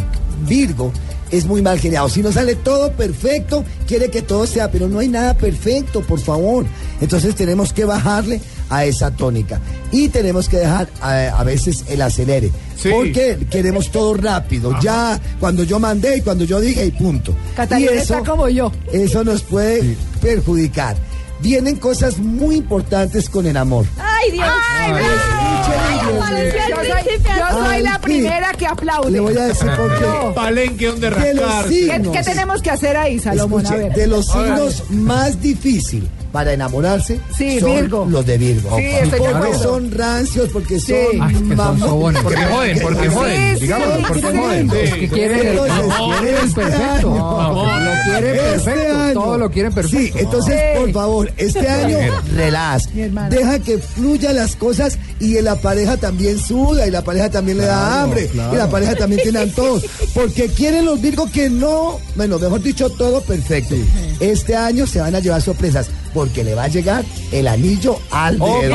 Virgo 0.47 0.91
es 1.31 1.45
muy 1.45 1.61
mal 1.61 1.79
geniado. 1.79 2.09
Si 2.09 2.21
no 2.21 2.31
sale 2.31 2.55
todo 2.55 2.91
perfecto, 2.91 3.63
quiere 3.87 4.09
que 4.09 4.21
todo 4.21 4.45
sea, 4.45 4.71
pero 4.71 4.87
no 4.87 4.99
hay 4.99 5.07
nada 5.07 5.35
perfecto, 5.35 6.01
por 6.01 6.19
favor. 6.19 6.65
Entonces 7.01 7.35
tenemos 7.35 7.73
que 7.73 7.85
bajarle 7.85 8.41
a 8.69 8.85
esa 8.85 9.11
tónica 9.11 9.59
y 9.91 10.09
tenemos 10.09 10.49
que 10.49 10.57
dejar 10.57 10.87
a, 11.01 11.39
a 11.39 11.43
veces 11.43 11.83
el 11.89 12.01
acelere, 12.01 12.51
Sí. 12.77 12.89
porque 12.91 13.37
queremos 13.49 13.91
todo 13.91 14.13
rápido, 14.15 14.77
ya 14.81 15.19
cuando 15.39 15.63
yo 15.63 15.79
mandé 15.79 16.17
y 16.17 16.21
cuando 16.21 16.43
yo 16.43 16.59
dije 16.59 16.85
y 16.85 16.91
punto. 16.91 17.33
Catalina 17.55 17.91
y 17.93 17.97
está 17.97 18.19
como 18.23 18.49
yo. 18.49 18.71
eso 18.91 19.23
nos 19.23 19.43
puede 19.43 19.95
perjudicar. 20.21 20.95
Vienen 21.39 21.75
cosas 21.75 22.19
muy 22.19 22.55
importantes 22.55 23.29
con 23.29 23.45
el 23.45 23.57
amor. 23.57 23.85
¡Ay, 23.99 24.31
Dios! 24.31 24.45
Ay, 24.47 24.91
¡Ay, 24.93 25.99
Dios. 26.07 26.25
parecía 26.25 26.65
el 26.65 26.69
Yo 26.71 26.77
soy, 26.77 27.17
yo 27.25 27.65
soy 27.65 27.81
la 27.81 27.93
Ay, 27.95 27.99
primera 28.01 28.51
que 28.53 28.65
aplaude. 28.65 29.11
Le 29.11 29.19
voy 29.19 29.37
a 29.37 29.47
decir 29.47 29.69
por 29.75 29.99
qué. 29.99 30.05
Palenque 30.35 30.87
donde 30.87 31.09
rascar. 31.09 31.65
¿Qué, 31.67 32.01
qué 32.13 32.23
tenemos 32.23 32.61
que 32.61 32.69
hacer 32.69 32.95
ahí, 32.95 33.19
Salomón? 33.19 33.59
A 33.65 33.69
Escuche, 33.69 33.83
ver. 33.89 33.93
de 33.97 34.07
los 34.07 34.29
A 34.29 34.33
signos 34.33 34.89
más 34.91 35.41
difícil 35.41 36.07
para 36.33 36.51
enamorarse 36.51 37.21
Sí, 37.37 37.59
son 37.61 37.75
Virgo. 37.75 38.05
los 38.09 38.25
de 38.25 38.37
Virgo. 38.37 38.75
Sí, 38.75 38.83
de 38.83 39.17
porque 39.17 39.53
son 39.61 39.89
rancios, 39.91 40.49
porque 40.51 40.79
Sí. 40.79 40.93
son 41.11 41.21
Ay, 41.21 41.33
que 41.33 41.39
son 41.39 41.55
mamones. 41.55 41.83
sobones. 41.85 42.23
Porque 42.23 42.41
joden, 42.45 42.79
porque 42.81 43.09
joden. 43.09 43.59
Digámoslo, 43.59 44.07
porque 44.07 44.21
joden. 44.37 44.69
Sí. 44.71 44.77
Es 44.81 44.93
que 44.95 45.09
quieren, 45.09 45.47
Entonces, 45.47 45.75
quieren 45.95 46.27
el 46.27 46.43
este 46.43 46.61
perfecto. 46.61 47.09
Lo 47.09 47.93
quieren 48.05 48.35
Este 48.35 48.71
perfecto. 48.71 49.13
Todo 49.13 49.37
lo 49.37 49.51
quieren 49.51 49.73
perfecto. 49.73 49.97
Sí, 49.99 50.11
entonces, 50.15 50.61
por 50.79 50.91
favor, 50.91 51.31
este 51.37 51.69
año, 51.69 51.97
relax. 52.35 52.89
Deja 53.29 53.59
que 53.59 53.77
fluyan 53.77 54.35
las 54.35 54.55
cosas 54.55 54.97
y 55.19 55.39
la 55.41 55.55
pareja 55.55 55.97
también 55.97 56.39
suda 56.39 56.87
y 56.87 56.91
la 56.91 57.03
pareja 57.03 57.29
también 57.29 57.59
le 57.59 57.65
da 57.65 58.01
hambre 58.03 58.29
y 58.33 58.55
la 58.55 58.67
pareja 58.69 58.95
también 58.95 59.21
tiene 59.21 59.39
antojos. 59.39 59.85
Porque 60.15 60.47
quieren 60.49 60.85
los 60.85 60.99
Virgos 60.99 61.29
que 61.29 61.49
no, 61.49 61.99
bueno, 62.15 62.39
mejor 62.39 62.61
dicho, 62.63 62.89
todo 62.89 63.21
perfecto. 63.21 63.75
Este 64.19 64.55
año 64.55 64.87
se 64.87 64.99
van 64.99 65.13
a 65.15 65.19
llevar 65.19 65.41
sorpresas 65.41 65.87
porque 66.13 66.43
le 66.43 66.55
va 66.55 66.63
a 66.63 66.67
llegar 66.67 67.03
el 67.31 67.47
anillo 67.47 67.97
al 68.11 68.37
dedo. 68.39 68.59
Bien. 68.61 68.71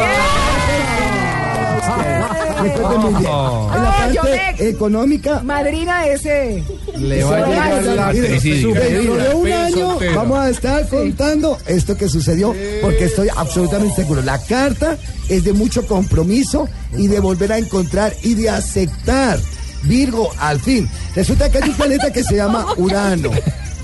En 1.88 3.82
la 3.82 3.90
parte 3.92 4.22
me- 4.58 4.68
económica, 4.68 5.40
Madrina 5.42 6.06
ese. 6.06 6.62
Le 6.96 7.24
va 7.24 7.36
a 7.38 7.46
llegar 7.46 7.82
la 7.84 8.12
sí. 8.40 8.62
Dentro 8.64 9.16
de 9.16 9.34
un 9.34 9.52
año 9.52 9.90
soltero. 9.90 10.14
vamos 10.16 10.38
a 10.38 10.50
estar 10.50 10.88
contando 10.88 11.58
esto 11.66 11.96
que 11.96 12.08
sucedió 12.08 12.54
porque 12.82 13.04
estoy 13.04 13.28
absolutamente 13.34 13.94
seguro. 13.96 14.22
La 14.22 14.38
carta 14.38 14.96
es 15.28 15.44
de 15.44 15.52
mucho 15.52 15.86
compromiso 15.86 16.68
y 16.96 17.06
de 17.06 17.20
volver 17.20 17.52
a 17.52 17.58
encontrar 17.58 18.12
y 18.22 18.34
de 18.34 18.50
aceptar. 18.50 19.38
Virgo, 19.84 20.30
al 20.40 20.58
fin. 20.60 20.88
Resulta 21.14 21.50
que 21.50 21.58
hay 21.58 21.70
un 21.70 21.76
planeta 21.76 22.12
que 22.12 22.24
se 22.24 22.34
llama 22.36 22.66
Urano 22.76 23.30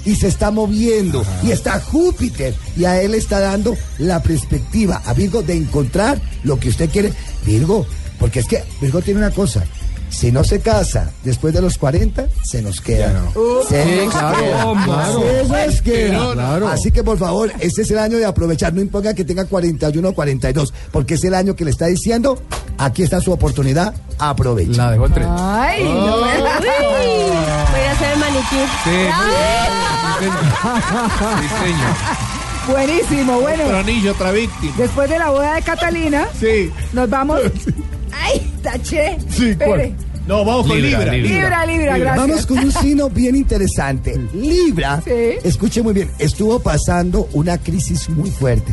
y 0.04 0.16
se 0.16 0.28
está 0.28 0.50
moviendo 0.50 1.24
y 1.42 1.50
está 1.52 1.80
Júpiter 1.80 2.54
y 2.76 2.84
a 2.84 3.00
él 3.00 3.14
está 3.14 3.40
dando 3.40 3.76
la 3.98 4.22
perspectiva 4.22 5.02
a 5.04 5.12
Virgo 5.14 5.42
de 5.42 5.56
encontrar 5.56 6.20
lo 6.42 6.58
que 6.58 6.68
usted 6.68 6.90
quiere. 6.90 7.12
Virgo, 7.44 7.86
porque 8.18 8.40
es 8.40 8.46
que 8.46 8.62
Virgo 8.80 9.00
tiene 9.02 9.20
una 9.20 9.30
cosa. 9.30 9.64
Si 10.10 10.30
no 10.30 10.44
se 10.44 10.60
casa 10.60 11.10
después 11.24 11.52
de 11.54 11.60
los 11.60 11.76
40, 11.76 12.28
se 12.44 12.62
nos 12.62 12.80
queda. 12.80 13.20
Se 13.68 13.82
Sí, 13.82 14.04
nos 14.04 14.14
claro, 14.14 14.38
queda. 14.38 14.84
claro. 14.84 15.20
Se 15.20 15.66
nos 15.66 15.82
queda. 15.82 16.12
no, 16.12 16.32
claro. 16.34 16.68
Así 16.68 16.92
que 16.92 17.02
por 17.02 17.18
favor, 17.18 17.50
este 17.58 17.82
es 17.82 17.90
el 17.90 17.98
año 17.98 18.18
de 18.18 18.24
aprovechar. 18.24 18.72
No 18.72 18.80
importa 18.80 19.12
que 19.14 19.24
tenga 19.24 19.44
41 19.46 20.08
o 20.08 20.14
42, 20.14 20.72
porque 20.92 21.14
es 21.14 21.24
el 21.24 21.34
año 21.34 21.56
que 21.56 21.64
le 21.64 21.72
está 21.72 21.86
diciendo, 21.86 22.40
aquí 22.78 23.02
está 23.02 23.20
su 23.20 23.32
oportunidad, 23.32 23.92
aprovecha. 24.18 24.84
La 24.84 24.90
dejó 24.92 25.06
en. 25.06 25.12
Ay, 25.26 25.82
no 25.82 26.24
el 28.12 28.18
manicure. 28.18 28.66
Sí, 28.84 28.90
muy 28.90 29.30
bien. 29.30 30.32
Sí, 31.40 31.48
señor. 31.64 31.94
Buenísimo, 32.68 33.40
bueno. 33.40 33.64
Otro 33.64 33.78
anillo, 33.78 34.12
otra 34.12 34.30
víctima. 34.32 34.72
Después 34.76 35.10
de 35.10 35.18
la 35.18 35.30
boda 35.30 35.54
de 35.54 35.62
Catalina, 35.62 36.28
Sí. 36.38 36.70
nos 36.92 37.10
vamos. 37.10 37.40
¡Ay, 38.12 38.40
taché! 38.62 39.18
Sí. 39.28 39.54
¿cuál? 39.56 39.94
No, 40.26 40.42
vamos 40.44 40.66
con 40.68 40.80
Libra, 40.80 41.00
Libra. 41.00 41.12
Libra. 41.12 41.28
Libra, 41.28 41.66
Libra, 41.66 41.98
gracias. 41.98 42.16
Vamos 42.28 42.46
con 42.46 42.58
un 42.60 42.72
signo 42.72 43.10
bien 43.10 43.36
interesante. 43.36 44.18
Libra, 44.32 45.02
Sí. 45.04 45.10
escuche 45.42 45.82
muy 45.82 45.92
bien, 45.92 46.10
estuvo 46.18 46.58
pasando 46.60 47.28
una 47.34 47.58
crisis 47.58 48.08
muy 48.08 48.30
fuerte. 48.30 48.72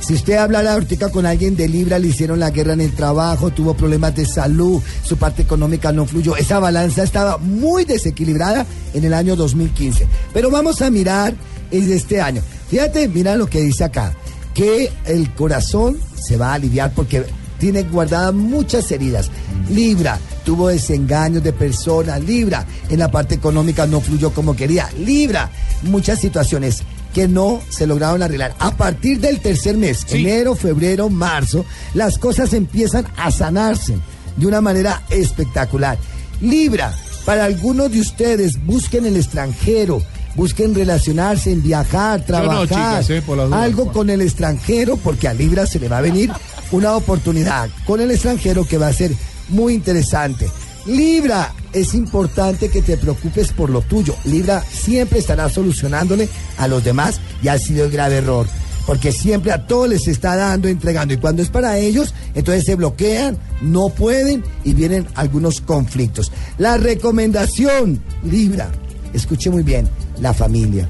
Si 0.00 0.14
usted 0.14 0.36
hablara 0.36 0.72
ahorita 0.72 1.10
con 1.10 1.26
alguien 1.26 1.56
de 1.56 1.68
Libra, 1.68 1.98
le 1.98 2.08
hicieron 2.08 2.40
la 2.40 2.50
guerra 2.50 2.72
en 2.72 2.80
el 2.80 2.92
trabajo, 2.92 3.50
tuvo 3.50 3.74
problemas 3.74 4.14
de 4.16 4.26
salud, 4.26 4.82
su 5.04 5.16
parte 5.16 5.42
económica 5.42 5.92
no 5.92 6.06
fluyó. 6.06 6.36
Esa 6.36 6.58
balanza 6.58 7.02
estaba 7.02 7.38
muy 7.38 7.84
desequilibrada 7.84 8.66
en 8.94 9.04
el 9.04 9.14
año 9.14 9.36
2015. 9.36 10.06
Pero 10.32 10.50
vamos 10.50 10.82
a 10.82 10.90
mirar 10.90 11.34
en 11.70 11.92
este 11.92 12.20
año. 12.20 12.42
Fíjate, 12.68 13.08
mira 13.08 13.36
lo 13.36 13.46
que 13.46 13.60
dice 13.60 13.84
acá, 13.84 14.14
que 14.54 14.90
el 15.04 15.32
corazón 15.34 15.98
se 16.14 16.36
va 16.36 16.52
a 16.52 16.54
aliviar 16.54 16.92
porque 16.94 17.24
tiene 17.58 17.82
guardadas 17.82 18.34
muchas 18.34 18.90
heridas. 18.90 19.30
Libra 19.68 20.18
tuvo 20.44 20.68
desengaños 20.68 21.44
de 21.44 21.52
personas. 21.52 22.24
Libra 22.24 22.66
en 22.88 22.98
la 22.98 23.10
parte 23.10 23.34
económica 23.34 23.86
no 23.86 24.00
fluyó 24.00 24.32
como 24.32 24.56
quería. 24.56 24.88
Libra, 24.98 25.50
muchas 25.82 26.18
situaciones 26.18 26.82
que 27.14 27.28
no 27.28 27.60
se 27.68 27.86
lograron 27.86 28.22
arreglar. 28.22 28.54
A 28.58 28.76
partir 28.76 29.20
del 29.20 29.40
tercer 29.40 29.76
mes, 29.76 30.04
Sí. 30.06 30.18
enero, 30.18 30.54
febrero, 30.54 31.08
marzo, 31.08 31.64
las 31.94 32.18
cosas 32.18 32.52
empiezan 32.52 33.06
a 33.16 33.30
sanarse 33.30 33.96
de 34.36 34.46
una 34.46 34.60
manera 34.60 35.02
espectacular. 35.10 35.98
Libra, 36.40 36.94
para 37.24 37.44
algunos 37.44 37.90
de 37.92 38.00
ustedes, 38.00 38.64
busquen 38.64 39.06
el 39.06 39.16
extranjero. 39.16 40.02
Busquen 40.36 40.74
relacionarse, 40.74 41.50
en 41.50 41.60
viajar, 41.60 42.20
no, 42.20 42.24
trabajar, 42.26 42.68
chicas, 42.68 43.10
eh, 43.10 43.20
dudas. 43.26 43.52
algo 43.52 43.92
con 43.92 44.10
el 44.10 44.22
extranjero, 44.22 44.96
porque 44.96 45.26
a 45.26 45.34
Libra 45.34 45.66
se 45.66 45.80
le 45.80 45.88
va 45.88 45.98
a 45.98 46.02
venir 46.02 46.30
una 46.70 46.94
oportunidad 46.94 47.68
con 47.84 48.00
el 48.00 48.12
extranjero 48.12 48.64
que 48.64 48.78
va 48.78 48.86
a 48.86 48.92
ser 48.92 49.10
muy 49.48 49.74
interesante. 49.74 50.48
Libra, 50.86 51.52
es 51.72 51.94
importante 51.94 52.68
que 52.68 52.82
te 52.82 52.96
preocupes 52.96 53.52
por 53.52 53.70
lo 53.70 53.82
tuyo. 53.82 54.14
Libra 54.24 54.62
siempre 54.62 55.18
estará 55.18 55.48
solucionándole 55.48 56.28
a 56.58 56.68
los 56.68 56.82
demás 56.82 57.20
y 57.42 57.48
ha 57.48 57.58
sido 57.58 57.84
el 57.84 57.90
grave 57.90 58.16
error. 58.16 58.46
Porque 58.86 59.12
siempre 59.12 59.52
a 59.52 59.66
todos 59.66 59.88
les 59.88 60.08
está 60.08 60.36
dando, 60.36 60.66
entregando. 60.66 61.14
Y 61.14 61.18
cuando 61.18 61.42
es 61.42 61.48
para 61.48 61.78
ellos, 61.78 62.14
entonces 62.34 62.64
se 62.64 62.74
bloquean, 62.74 63.38
no 63.60 63.90
pueden 63.90 64.42
y 64.64 64.74
vienen 64.74 65.06
algunos 65.14 65.60
conflictos. 65.60 66.32
La 66.58 66.76
recomendación, 66.76 68.02
Libra, 68.24 68.70
escuche 69.12 69.50
muy 69.50 69.62
bien, 69.62 69.88
la 70.20 70.34
familia. 70.34 70.88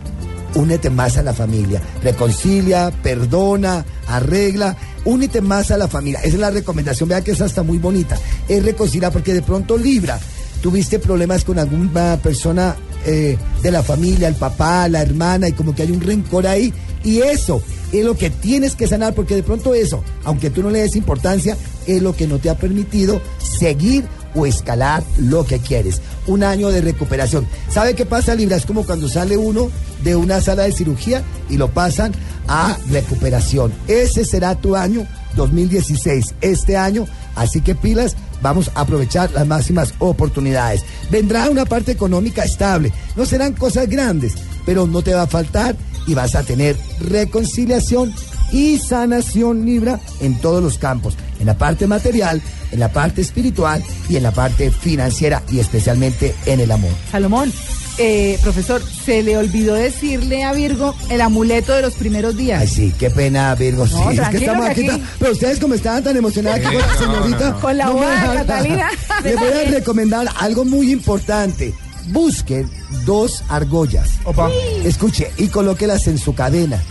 Únete 0.55 0.91
más 0.91 1.17
a 1.17 1.23
la 1.23 1.33
familia. 1.33 1.81
Reconcilia, 2.03 2.91
perdona, 3.03 3.85
arregla. 4.07 4.77
Únete 5.05 5.41
más 5.41 5.71
a 5.71 5.79
la 5.79 5.89
familia. 5.89 6.21
Esa 6.21 6.35
es 6.35 6.41
la 6.41 6.51
recomendación. 6.51 7.09
Vea 7.09 7.23
que 7.23 7.33
esa 7.33 7.47
está 7.47 7.63
muy 7.63 7.79
bonita. 7.79 8.19
Es 8.49 8.65
reconciliar 8.65 9.13
porque 9.13 9.33
de 9.33 9.43
pronto 9.43 9.79
Libra, 9.79 10.19
tuviste 10.61 10.99
problemas 10.99 11.45
con 11.45 11.59
alguna 11.59 12.19
persona 12.19 12.77
eh, 13.07 13.39
de 13.63 13.71
la 13.71 13.83
familia, 13.83 14.29
el 14.29 14.35
papá, 14.35 14.89
la 14.89 15.01
hermana, 15.01 15.49
y 15.49 15.53
como 15.53 15.75
que 15.75 15.83
hay 15.83 15.91
un 15.91 16.01
rencor 16.01 16.47
ahí. 16.47 16.73
Y 17.03 17.21
eso 17.21 17.63
es 17.93 18.05
lo 18.05 18.17
que 18.17 18.31
tienes 18.31 18.77
que 18.77 18.87
sanar 18.87 19.15
porque 19.15 19.35
de 19.35 19.43
pronto 19.43 19.75
eso, 19.75 20.05
aunque 20.25 20.51
tú 20.51 20.63
no 20.63 20.71
le 20.71 20.81
des 20.81 20.97
importancia, 20.97 21.57
es 21.87 22.03
lo 22.03 22.15
que 22.15 22.27
no 22.27 22.39
te 22.39 22.51
ha 22.51 22.57
permitido 22.57 23.21
seguir 23.39 24.05
o 24.35 24.47
escalar 24.47 25.03
lo 25.19 25.45
que 25.45 25.59
quieres. 25.59 26.01
Un 26.27 26.45
año 26.45 26.69
de 26.69 26.81
recuperación. 26.81 27.47
¿Sabe 27.69 27.95
qué 27.95 28.07
pasa, 28.07 28.35
Libra? 28.35 28.57
Es 28.57 28.67
como 28.67 28.85
cuando 28.85 29.09
sale 29.09 29.37
uno 29.37 29.71
de 30.03 30.17
una 30.17 30.41
sala 30.41 30.65
de 30.65 30.73
cirugía 30.73 31.23
y 31.49 31.57
lo 31.57 31.69
pasan 31.69 32.13
a 32.49 32.77
recuperación. 32.91 33.73
Ese 33.89 34.25
será 34.25 34.55
tu 34.55 34.77
año 34.77 35.07
2016, 35.37 36.35
este 36.41 36.77
año. 36.77 37.07
Así 37.37 37.61
que 37.61 37.75
pilas, 37.75 38.17
vamos 38.43 38.71
a 38.75 38.81
aprovechar 38.81 39.31
las 39.33 39.47
máximas 39.47 39.95
oportunidades. 39.99 40.83
Vendrá 41.11 41.49
una 41.49 41.65
parte 41.65 41.93
económica 41.93 42.45
estable. 42.45 42.93
No 43.17 43.25
serán 43.25 43.53
cosas 43.55 43.89
grandes, 43.89 44.35
pero 44.67 44.87
no 44.87 45.03
te 45.03 45.15
va 45.15 45.23
a 45.23 45.27
faltar 45.27 45.77
y 46.07 46.15
vas 46.15 46.35
a 46.35 46.43
tener 46.43 46.77
reconciliación 47.01 48.13
y 48.53 48.79
sanación 48.79 49.65
Libra 49.65 50.01
en 50.21 50.39
todos 50.41 50.63
los 50.63 50.79
campos, 50.79 51.17
en 51.39 51.47
la 51.47 51.57
parte 51.57 51.87
material, 51.87 52.43
en 52.73 52.81
la 52.81 52.93
parte 52.93 53.21
espiritual 53.21 53.83
y 54.09 54.17
en 54.17 54.23
la 54.23 54.33
parte 54.33 54.71
financiera 54.71 55.43
y 55.51 55.59
especialmente 55.59 56.35
en 56.47 56.61
el 56.61 56.71
amor. 56.71 56.93
Salomón, 57.11 57.53
eh, 57.99 58.39
profesor, 58.43 58.83
se 58.83 59.23
le 59.23 59.37
olvidó 59.37 59.75
decirle 59.75 60.43
a 60.43 60.53
Virgo 60.53 60.95
el 61.11 61.21
amuleto 61.21 61.75
de 61.75 61.83
los 61.83 61.95
primeros 61.95 62.37
días. 62.37 62.63
Ay, 62.63 62.67
sí, 62.69 62.95
qué 62.99 63.11
pena, 63.11 63.55
Virgo. 63.55 63.87
Sí, 63.87 63.95
es 64.13 64.29
que 64.31 64.39
estamos 64.39 64.67
aquí. 64.67 64.89
Pero 65.19 65.33
ustedes, 65.33 65.59
como 65.59 65.75
estaban 65.75 66.03
tan 66.03 66.17
emocionados 66.17 66.61
aquí 66.61 66.77
con 66.77 66.79
la 66.79 66.95
señorita. 66.97 67.53
Con 67.61 67.77
la 67.77 67.91
boda 67.91 68.31
de 68.31 68.37
Catalina. 68.39 68.89
Les 69.25 69.37
voy 69.37 69.49
a 69.49 69.71
recomendar 69.71 70.29
algo 70.39 70.65
muy 70.65 70.93
importante. 70.93 71.75
Busquen 72.07 72.71
dos 73.05 73.45
argollas. 73.49 74.09
Opa. 74.25 74.51
Escuche, 74.83 75.31
y 75.37 75.49
colóquelas 75.49 76.07
en 76.07 76.17
su 76.17 76.35
cadena. 76.35 76.83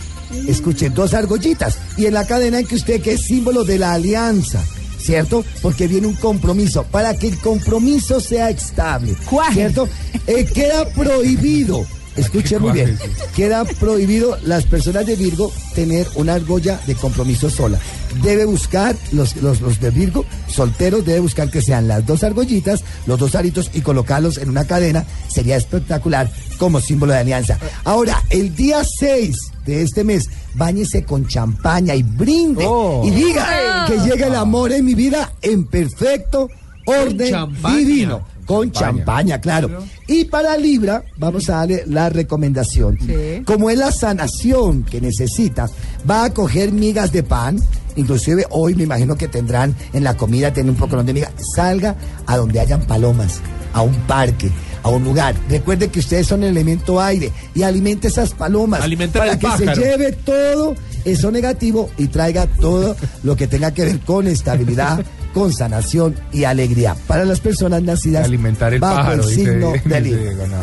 Escuche, 0.46 0.90
dos 0.90 1.14
argollitas. 1.14 1.78
Y 1.96 2.06
en 2.06 2.14
la 2.14 2.26
cadena 2.26 2.60
en 2.60 2.66
que 2.66 2.76
usted, 2.76 3.00
que 3.00 3.12
es 3.14 3.22
símbolo 3.22 3.64
de 3.64 3.78
la 3.78 3.92
alianza. 3.92 4.62
¿Cierto? 4.98 5.44
Porque 5.62 5.88
viene 5.88 6.06
un 6.06 6.14
compromiso. 6.14 6.84
Para 6.84 7.16
que 7.16 7.28
el 7.28 7.38
compromiso 7.38 8.20
sea 8.20 8.50
estable. 8.50 9.16
¿Cierto? 9.52 9.88
Eh, 10.26 10.44
queda 10.44 10.86
prohibido. 10.90 11.84
Escuche 12.16 12.58
muy 12.58 12.72
bien. 12.72 12.98
Queda 13.34 13.64
prohibido 13.64 14.36
las 14.44 14.64
personas 14.64 15.06
de 15.06 15.16
Virgo 15.16 15.52
tener 15.74 16.06
una 16.14 16.34
argolla 16.34 16.80
de 16.86 16.94
compromiso 16.94 17.48
sola. 17.50 17.78
Debe 18.22 18.44
buscar, 18.44 18.96
los, 19.12 19.36
los, 19.36 19.60
los 19.60 19.80
de 19.80 19.90
Virgo, 19.90 20.24
solteros, 20.48 21.04
debe 21.04 21.20
buscar 21.20 21.50
que 21.50 21.62
sean 21.62 21.88
las 21.88 22.04
dos 22.04 22.24
argollitas, 22.24 22.82
los 23.06 23.18
dos 23.18 23.34
aritos 23.34 23.70
y 23.72 23.80
colocarlos 23.80 24.38
en 24.38 24.50
una 24.50 24.64
cadena. 24.64 25.04
Sería 25.28 25.56
espectacular 25.56 26.30
como 26.58 26.80
símbolo 26.80 27.12
de 27.12 27.20
alianza. 27.20 27.58
Ahora, 27.84 28.22
el 28.30 28.54
día 28.54 28.82
6 28.84 29.36
de 29.64 29.82
este 29.82 30.04
mes, 30.04 30.28
báñese 30.54 31.04
con 31.04 31.26
champaña 31.26 31.94
y 31.94 32.02
brinde. 32.02 32.64
Oh. 32.66 33.02
Y 33.04 33.10
diga 33.10 33.86
que 33.86 33.98
llega 33.98 34.26
el 34.26 34.34
amor 34.34 34.72
en 34.72 34.84
mi 34.84 34.94
vida 34.94 35.32
en 35.42 35.66
perfecto 35.66 36.48
orden 36.86 37.34
divino. 37.76 38.22
Con 38.50 38.72
champaña, 38.72 39.40
claro. 39.40 39.84
Y 40.06 40.24
para 40.24 40.56
Libra, 40.56 41.04
vamos 41.16 41.48
a 41.48 41.56
darle 41.56 41.84
la 41.86 42.08
recomendación. 42.08 42.98
Sí. 42.98 43.42
Como 43.44 43.70
es 43.70 43.78
la 43.78 43.92
sanación 43.92 44.82
que 44.82 45.00
necesita, 45.00 45.68
va 46.08 46.24
a 46.24 46.30
coger 46.34 46.72
migas 46.72 47.12
de 47.12 47.22
pan. 47.22 47.58
Inclusive 47.96 48.46
hoy 48.50 48.74
me 48.74 48.84
imagino 48.84 49.16
que 49.16 49.28
tendrán 49.28 49.74
en 49.92 50.04
la 50.04 50.16
comida, 50.16 50.52
tienen 50.52 50.70
un 50.70 50.76
poco 50.76 51.02
de 51.02 51.12
migas. 51.12 51.32
Salga 51.54 51.94
a 52.26 52.36
donde 52.36 52.60
hayan 52.60 52.82
palomas, 52.82 53.40
a 53.72 53.82
un 53.82 53.94
parque, 54.06 54.50
a 54.82 54.88
un 54.88 55.04
lugar. 55.04 55.34
Recuerde 55.48 55.88
que 55.88 56.00
ustedes 56.00 56.26
son 56.26 56.42
el 56.42 56.50
elemento 56.50 57.00
aire 57.00 57.32
y 57.54 57.62
alimente 57.62 58.08
esas 58.08 58.32
palomas 58.32 58.80
para 59.12 59.38
que 59.38 59.46
pájaro. 59.46 59.74
se 59.74 59.80
lleve 59.80 60.12
todo 60.12 60.74
eso 61.04 61.30
negativo 61.30 61.90
y 61.98 62.08
traiga 62.08 62.46
todo 62.46 62.96
lo 63.22 63.36
que 63.36 63.46
tenga 63.46 63.72
que 63.72 63.84
ver 63.84 64.00
con 64.00 64.26
estabilidad, 64.26 65.04
con 65.34 65.52
sanación 65.52 66.16
y 66.32 66.44
alegría. 66.44 66.96
Para 67.06 67.24
las 67.24 67.40
personas 67.40 67.82
nacidas 67.82 68.24
Alimentar 68.24 68.74
el 68.74 68.80
bajo 68.80 68.96
pájaro, 68.96 69.22
el 69.22 69.28
dice, 69.28 69.44
signo 69.44 69.72
dice 69.72 69.88
de 69.88 70.00
Libra. 70.00 70.22
Diego, 70.22 70.46
no. 70.46 70.56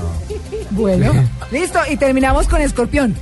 Bueno, 0.71 1.13
listo. 1.51 1.80
Y 1.89 1.97
terminamos 1.97 2.47
con 2.47 2.62
Escorpión. 2.62 3.15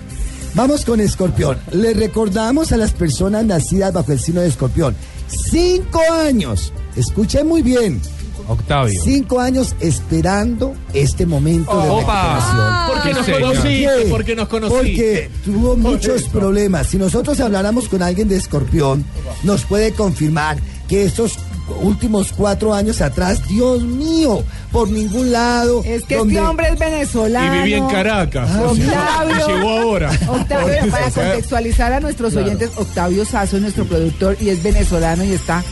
Vamos 0.56 0.86
con 0.86 1.02
Escorpión. 1.02 1.58
Le 1.72 1.94
recordamos 1.94 2.72
a 2.72 2.78
las 2.78 2.94
personas 2.94 3.46
nacidas 3.46 3.94
bajo 3.94 4.12
el 4.12 4.20
signo 4.20 4.42
de 4.42 4.48
Escorpión. 4.48 4.96
Cinco 5.28 6.02
años. 6.12 6.72
Escuchen 6.96 7.48
muy 7.48 7.62
bien. 7.62 8.02
Octavio. 8.48 9.02
Cinco 9.04 9.40
años 9.40 9.76
esperando 9.80 10.74
este 10.94 11.26
momento 11.26 11.76
de 11.82 11.90
recuperación. 11.90 12.88
¿Por 12.88 13.04
qué 13.04 13.14
nos 13.14 13.28
conociste? 13.30 14.06
¿Por 14.10 14.24
qué 14.26 14.36
nos 14.36 14.48
conociste? 14.48 14.82
Porque 14.86 15.30
tuvo 15.44 15.76
muchos 15.76 16.24
problemas. 16.24 16.88
Si 16.88 16.98
nosotros 16.98 17.40
habláramos 17.40 17.88
con 17.90 18.02
alguien 18.04 18.28
de 18.28 18.38
escorpión, 18.38 19.06
nos 19.44 19.64
puede 19.66 19.92
confirmar 19.94 20.58
que 20.88 21.04
estos 21.06 21.40
últimos 21.82 22.32
cuatro 22.32 22.76
años 22.76 23.02
atrás, 23.02 23.48
Dios 23.48 23.82
mío, 23.82 24.44
por 24.72 24.88
ningún 24.88 25.32
lado. 25.32 25.82
Es 25.84 26.04
que 26.04 26.18
donde- 26.18 26.36
este 26.36 26.48
hombre 26.48 26.68
es 26.70 26.78
venezolano. 26.78 27.56
Y 27.56 27.58
vivía 27.60 27.78
en 27.78 27.88
Caracas. 27.88 28.50
Ah, 28.54 28.62
Octavio. 28.70 29.36
y 29.36 29.52
llegó 29.52 29.70
ahora. 29.72 30.12
Octavio, 30.30 30.92
para 30.92 31.06
contextualizar 31.10 31.94
a 31.94 32.00
nuestros 32.00 32.36
oyentes, 32.36 32.70
Octavio 32.78 33.26
Sazo 33.26 33.56
es 33.56 33.64
nuestro 33.64 33.86
productor 33.86 34.38
y 34.40 34.50
es 34.50 34.62
venezolano 34.62 35.24
y 35.24 35.32
está 35.32 35.64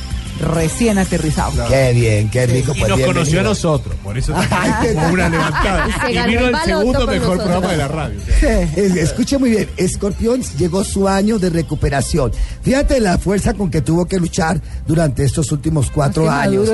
recién 0.44 0.98
aterrizado. 0.98 1.68
Qué 1.68 1.94
bien, 1.94 2.30
qué 2.30 2.46
rico. 2.46 2.74
Y 2.76 2.80
pues, 2.80 2.90
nos 2.90 3.02
conoció 3.02 3.40
a 3.40 3.44
nosotros, 3.44 3.96
por 4.04 4.18
eso 4.18 4.34
como 4.34 5.08
una 5.14 5.30
levantada. 5.30 5.88
Se 6.06 6.12
Y 6.14 6.28
vino 6.28 6.48
el 6.48 6.56
segundo 6.66 7.08
mejor 7.08 7.38
nosotros. 7.38 7.38
programa 7.44 7.68
de 7.72 7.78
la 7.78 7.88
radio. 7.88 8.20
Es- 8.76 8.96
Escuche 8.96 9.38
muy 9.38 9.50
bien, 9.52 9.70
Escorpión 9.78 10.42
llegó 10.58 10.84
su 10.84 11.08
año 11.08 11.40
de 11.40 11.50
recuperación. 11.50 12.32
Fíjate 12.62 13.00
la 13.00 13.18
fuerza 13.18 13.54
con 13.54 13.70
que 13.72 13.82
tuvo 13.82 14.06
que 14.06 14.20
luchar 14.20 14.62
durante 14.88 15.24
estos 15.24 15.52
últimos 15.52 15.90
cuatro 15.92 16.30
años. 16.30 16.70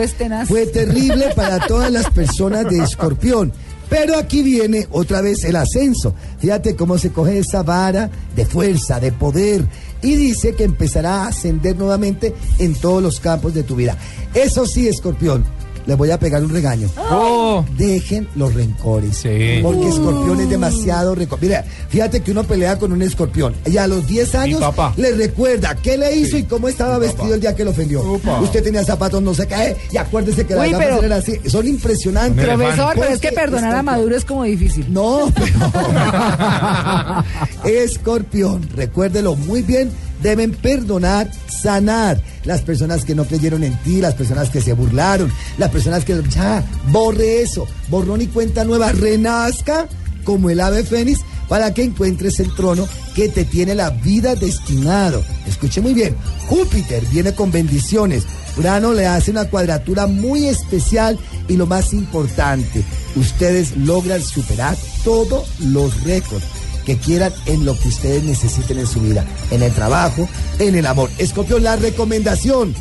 Fue 0.47 0.65
terrible 0.67 1.29
para 1.35 1.59
todas 1.59 1.91
las 1.91 2.09
personas 2.09 2.65
de 2.69 2.79
Escorpión. 2.83 3.51
Pero 3.89 4.15
aquí 4.19 4.43
viene 4.43 4.87
otra 4.91 5.19
vez 5.21 5.43
el 5.45 5.55
ascenso. 5.55 6.13
Fíjate 6.39 6.75
cómo 6.75 6.99
se 6.99 7.09
coge 7.09 7.39
esa 7.39 7.63
vara 7.63 8.07
de 8.35 8.45
fuerza, 8.45 8.99
de 8.99 9.11
poder. 9.11 9.63
Y 10.01 10.15
dice 10.15 10.55
que 10.55 10.63
empezará 10.63 11.23
a 11.23 11.27
ascender 11.27 11.75
nuevamente 11.77 12.33
en 12.57 12.73
todos 12.75 13.03
los 13.03 13.19
campos 13.19 13.53
de 13.53 13.63
tu 13.63 13.75
vida. 13.75 13.97
Eso 14.33 14.65
sí, 14.65 14.87
Escorpión, 14.87 15.43
le 15.85 15.95
voy 15.95 16.11
a 16.11 16.19
pegar 16.19 16.43
un 16.43 16.49
regaño. 16.49 16.89
Oh, 17.11 17.63
Dejen 17.77 18.27
los 18.35 18.53
rencores. 18.53 19.17
Sí. 19.17 19.59
Porque 19.61 19.87
escorpión 19.87 20.39
es 20.41 20.49
demasiado 20.49 21.15
rencor. 21.15 21.39
Mira, 21.41 21.63
fíjate 21.89 22.21
que 22.21 22.31
uno 22.31 22.43
pelea 22.43 22.77
con 22.77 22.91
un 22.91 23.01
escorpión. 23.01 23.55
Y 23.65 23.77
a 23.77 23.87
los 23.87 24.07
10 24.07 24.35
años 24.35 24.61
le 24.97 25.11
recuerda 25.13 25.75
qué 25.75 25.97
le 25.97 26.15
hizo 26.15 26.37
y 26.37 26.43
cómo 26.43 26.67
estaba 26.67 26.97
vestido 26.97 27.33
el 27.35 27.41
día 27.41 27.55
que 27.55 27.63
lo 27.63 27.71
ofendió. 27.71 28.01
Usted 28.41 28.63
tenía 28.63 28.83
zapatos 28.83 29.21
no 29.21 29.33
se 29.33 29.47
cae. 29.47 29.75
Y 29.91 29.97
acuérdese 29.97 30.45
que 30.45 30.55
las 30.55 30.67
Uy, 30.67 30.75
pero- 30.77 30.99
eran 31.03 31.19
así. 31.19 31.39
Son 31.47 31.67
impresionantes. 31.67 32.45
Profesor, 32.45 32.93
pero 32.95 33.09
es 33.13 33.19
que 33.19 33.31
perdonar 33.31 33.75
a 33.75 33.83
Maduro 33.83 34.15
es 34.15 34.25
como 34.25 34.43
difícil. 34.43 34.85
no, 34.91 35.31
pero... 35.35 35.49
Escorpión, 37.63 38.67
recuérdelo 38.75 39.35
muy 39.35 39.61
bien, 39.61 39.91
deben 40.21 40.51
perdonar, 40.51 41.31
sanar. 41.61 42.21
Las 42.45 42.61
personas 42.61 43.03
que 43.05 43.15
no 43.15 43.25
creyeron 43.25 43.63
en 43.63 43.77
ti, 43.83 44.01
las 44.01 44.15
personas 44.15 44.49
que 44.49 44.61
se 44.61 44.73
burlaron, 44.73 45.31
las 45.57 45.69
personas 45.69 46.05
que 46.05 46.21
ya 46.29 46.63
borre 46.91 47.41
eso, 47.41 47.67
borrón 47.89 48.21
y 48.21 48.27
cuenta 48.27 48.63
nueva, 48.63 48.91
renazca 48.91 49.87
como 50.23 50.49
el 50.49 50.59
ave 50.59 50.83
fénix 50.83 51.19
para 51.47 51.73
que 51.73 51.83
encuentres 51.83 52.39
el 52.39 52.53
trono 52.55 52.87
que 53.15 53.29
te 53.29 53.45
tiene 53.45 53.75
la 53.75 53.89
vida 53.89 54.35
destinado. 54.35 55.23
Escuche 55.47 55.81
muy 55.81 55.93
bien, 55.93 56.15
Júpiter 56.47 57.03
viene 57.07 57.33
con 57.33 57.51
bendiciones. 57.51 58.23
Urano 58.57 58.93
le 58.93 59.07
hace 59.07 59.31
una 59.31 59.49
cuadratura 59.49 60.07
muy 60.07 60.47
especial 60.47 61.17
y 61.47 61.55
lo 61.55 61.65
más 61.65 61.93
importante, 61.93 62.83
ustedes 63.15 63.75
logran 63.77 64.21
superar 64.21 64.77
todos 65.03 65.47
los 65.59 66.03
récords 66.03 66.58
que 66.89 66.97
quieran 66.97 67.31
en 67.45 67.65
lo 67.65 67.77
que 67.77 67.87
ustedes 67.87 68.23
necesiten 68.23 68.79
en 68.79 68.87
su 68.87 68.99
vida, 68.99 69.23
en 69.51 69.61
el 69.61 69.71
trabajo, 69.73 70.27
en 70.57 70.73
el 70.73 70.87
amor. 70.87 71.11
Escorpión, 71.19 71.61
la 71.61 71.75
recomendación. 71.75 72.73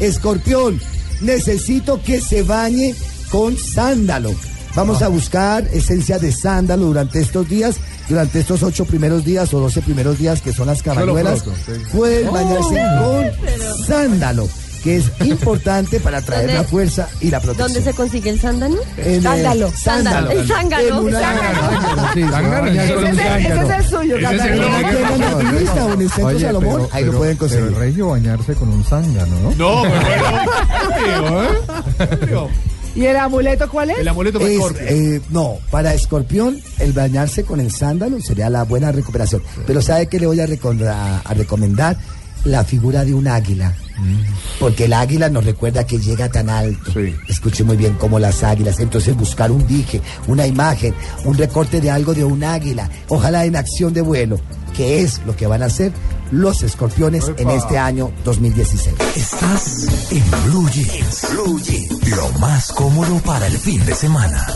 Escorpión, 0.00 0.78
necesito 1.22 2.02
que 2.02 2.20
se 2.20 2.42
bañe 2.42 2.94
con 3.30 3.56
sándalo. 3.56 4.34
Vamos 4.74 5.00
a 5.00 5.08
buscar 5.08 5.66
esencia 5.72 6.18
de 6.18 6.30
sándalo 6.30 6.84
durante 6.84 7.20
estos 7.20 7.48
días, 7.48 7.76
durante 8.06 8.40
estos 8.40 8.62
ocho 8.62 8.84
primeros 8.84 9.24
días 9.24 9.54
o 9.54 9.60
doce 9.60 9.80
primeros 9.80 10.18
días 10.18 10.42
que 10.42 10.52
son 10.52 10.66
las 10.66 10.82
cabañuelas. 10.82 11.42
Pueden 11.90 12.30
bañarse 12.30 12.82
con 13.00 13.86
sándalo, 13.86 14.46
que 14.84 14.98
es 14.98 15.06
importante 15.24 15.98
para 15.98 16.20
traer 16.20 16.42
¿Dónde- 16.42 16.58
la 16.62 16.64
fuerza 16.64 17.08
y 17.22 17.30
la 17.30 17.40
protección. 17.40 17.72
¿Dónde 17.72 17.82
se 17.90 17.96
consigue 17.96 18.28
el 18.30 18.38
sándalo? 18.40 18.76
En, 18.98 19.22
Sándalo. 19.22 19.72
Sándalo. 19.74 20.30
El 20.30 20.46
zángano. 20.46 20.84
Ese 20.84 20.94
es, 22.84 23.70
el- 23.70 23.84
suyo, 23.88 24.16
en 24.16 24.24
el 24.26 24.40
centro 26.10 26.38
Salomón, 26.38 26.82
pero- 26.82 26.88
ahí 26.92 27.04
lo 27.04 27.10
pero- 27.10 27.18
pueden 27.18 27.36
conseguir. 27.36 27.64
Pero 27.66 27.76
el 27.76 27.80
regio 27.88 28.08
bañarse 28.08 28.54
con 28.54 28.68
un 28.68 28.84
zángano, 28.84 29.40
¿no? 29.40 29.54
No, 29.54 29.86
¿eh? 29.86 29.90
¿Y 32.94 33.06
el 33.06 33.16
amuleto 33.16 33.68
cuál 33.68 33.90
es? 33.90 33.98
El 33.98 34.06
amuleto 34.08 34.38
para 34.38 34.50
Es, 34.52 34.58
Scorpio. 34.58 34.86
eh, 34.86 35.20
no, 35.30 35.58
para 35.70 35.94
escorpión, 35.94 36.60
el 36.78 36.92
bañarse 36.92 37.42
con 37.44 37.58
el 37.58 37.72
sándalo 37.72 38.20
sería 38.20 38.48
la 38.50 38.62
buena 38.62 38.92
recuperación. 38.92 39.42
Pero 39.66 39.82
¿sabe 39.82 40.06
qué 40.06 40.20
le 40.20 40.26
voy 40.26 40.38
a- 40.40 40.44
a 41.24 41.34
recomendar? 41.34 41.96
La 42.44 42.64
figura 42.64 43.04
de 43.04 43.14
un 43.14 43.28
águila. 43.28 43.74
Porque 44.58 44.84
el 44.84 44.92
águila 44.92 45.28
nos 45.28 45.44
recuerda 45.44 45.86
que 45.86 45.98
llega 45.98 46.28
tan 46.28 46.50
alto. 46.50 46.92
Sí. 46.92 47.14
Escuche 47.28 47.64
muy 47.64 47.76
bien 47.76 47.94
como 47.94 48.18
las 48.18 48.42
águilas. 48.42 48.80
Entonces 48.80 49.16
buscar 49.16 49.50
un 49.50 49.66
dije, 49.66 50.00
una 50.26 50.46
imagen, 50.46 50.94
un 51.24 51.36
recorte 51.36 51.80
de 51.80 51.90
algo 51.90 52.14
de 52.14 52.24
un 52.24 52.44
águila. 52.44 52.90
Ojalá 53.08 53.44
en 53.44 53.56
acción 53.56 53.92
de 53.92 54.00
vuelo, 54.00 54.40
que 54.76 55.00
es 55.00 55.20
lo 55.26 55.36
que 55.36 55.46
van 55.46 55.62
a 55.62 55.66
hacer 55.66 55.92
los 56.30 56.62
escorpiones 56.62 57.30
en 57.36 57.50
este 57.50 57.78
año 57.78 58.12
2016. 58.24 58.96
Estás 59.16 59.86
en 60.10 60.24
Blue 60.44 60.68
Jeans. 60.70 61.26
Blue 61.30 61.60
Jeans. 61.60 62.10
Lo 62.10 62.38
más 62.38 62.72
cómodo 62.72 63.18
para 63.20 63.46
el 63.46 63.56
fin 63.56 63.84
de 63.84 63.94
semana. 63.94 64.46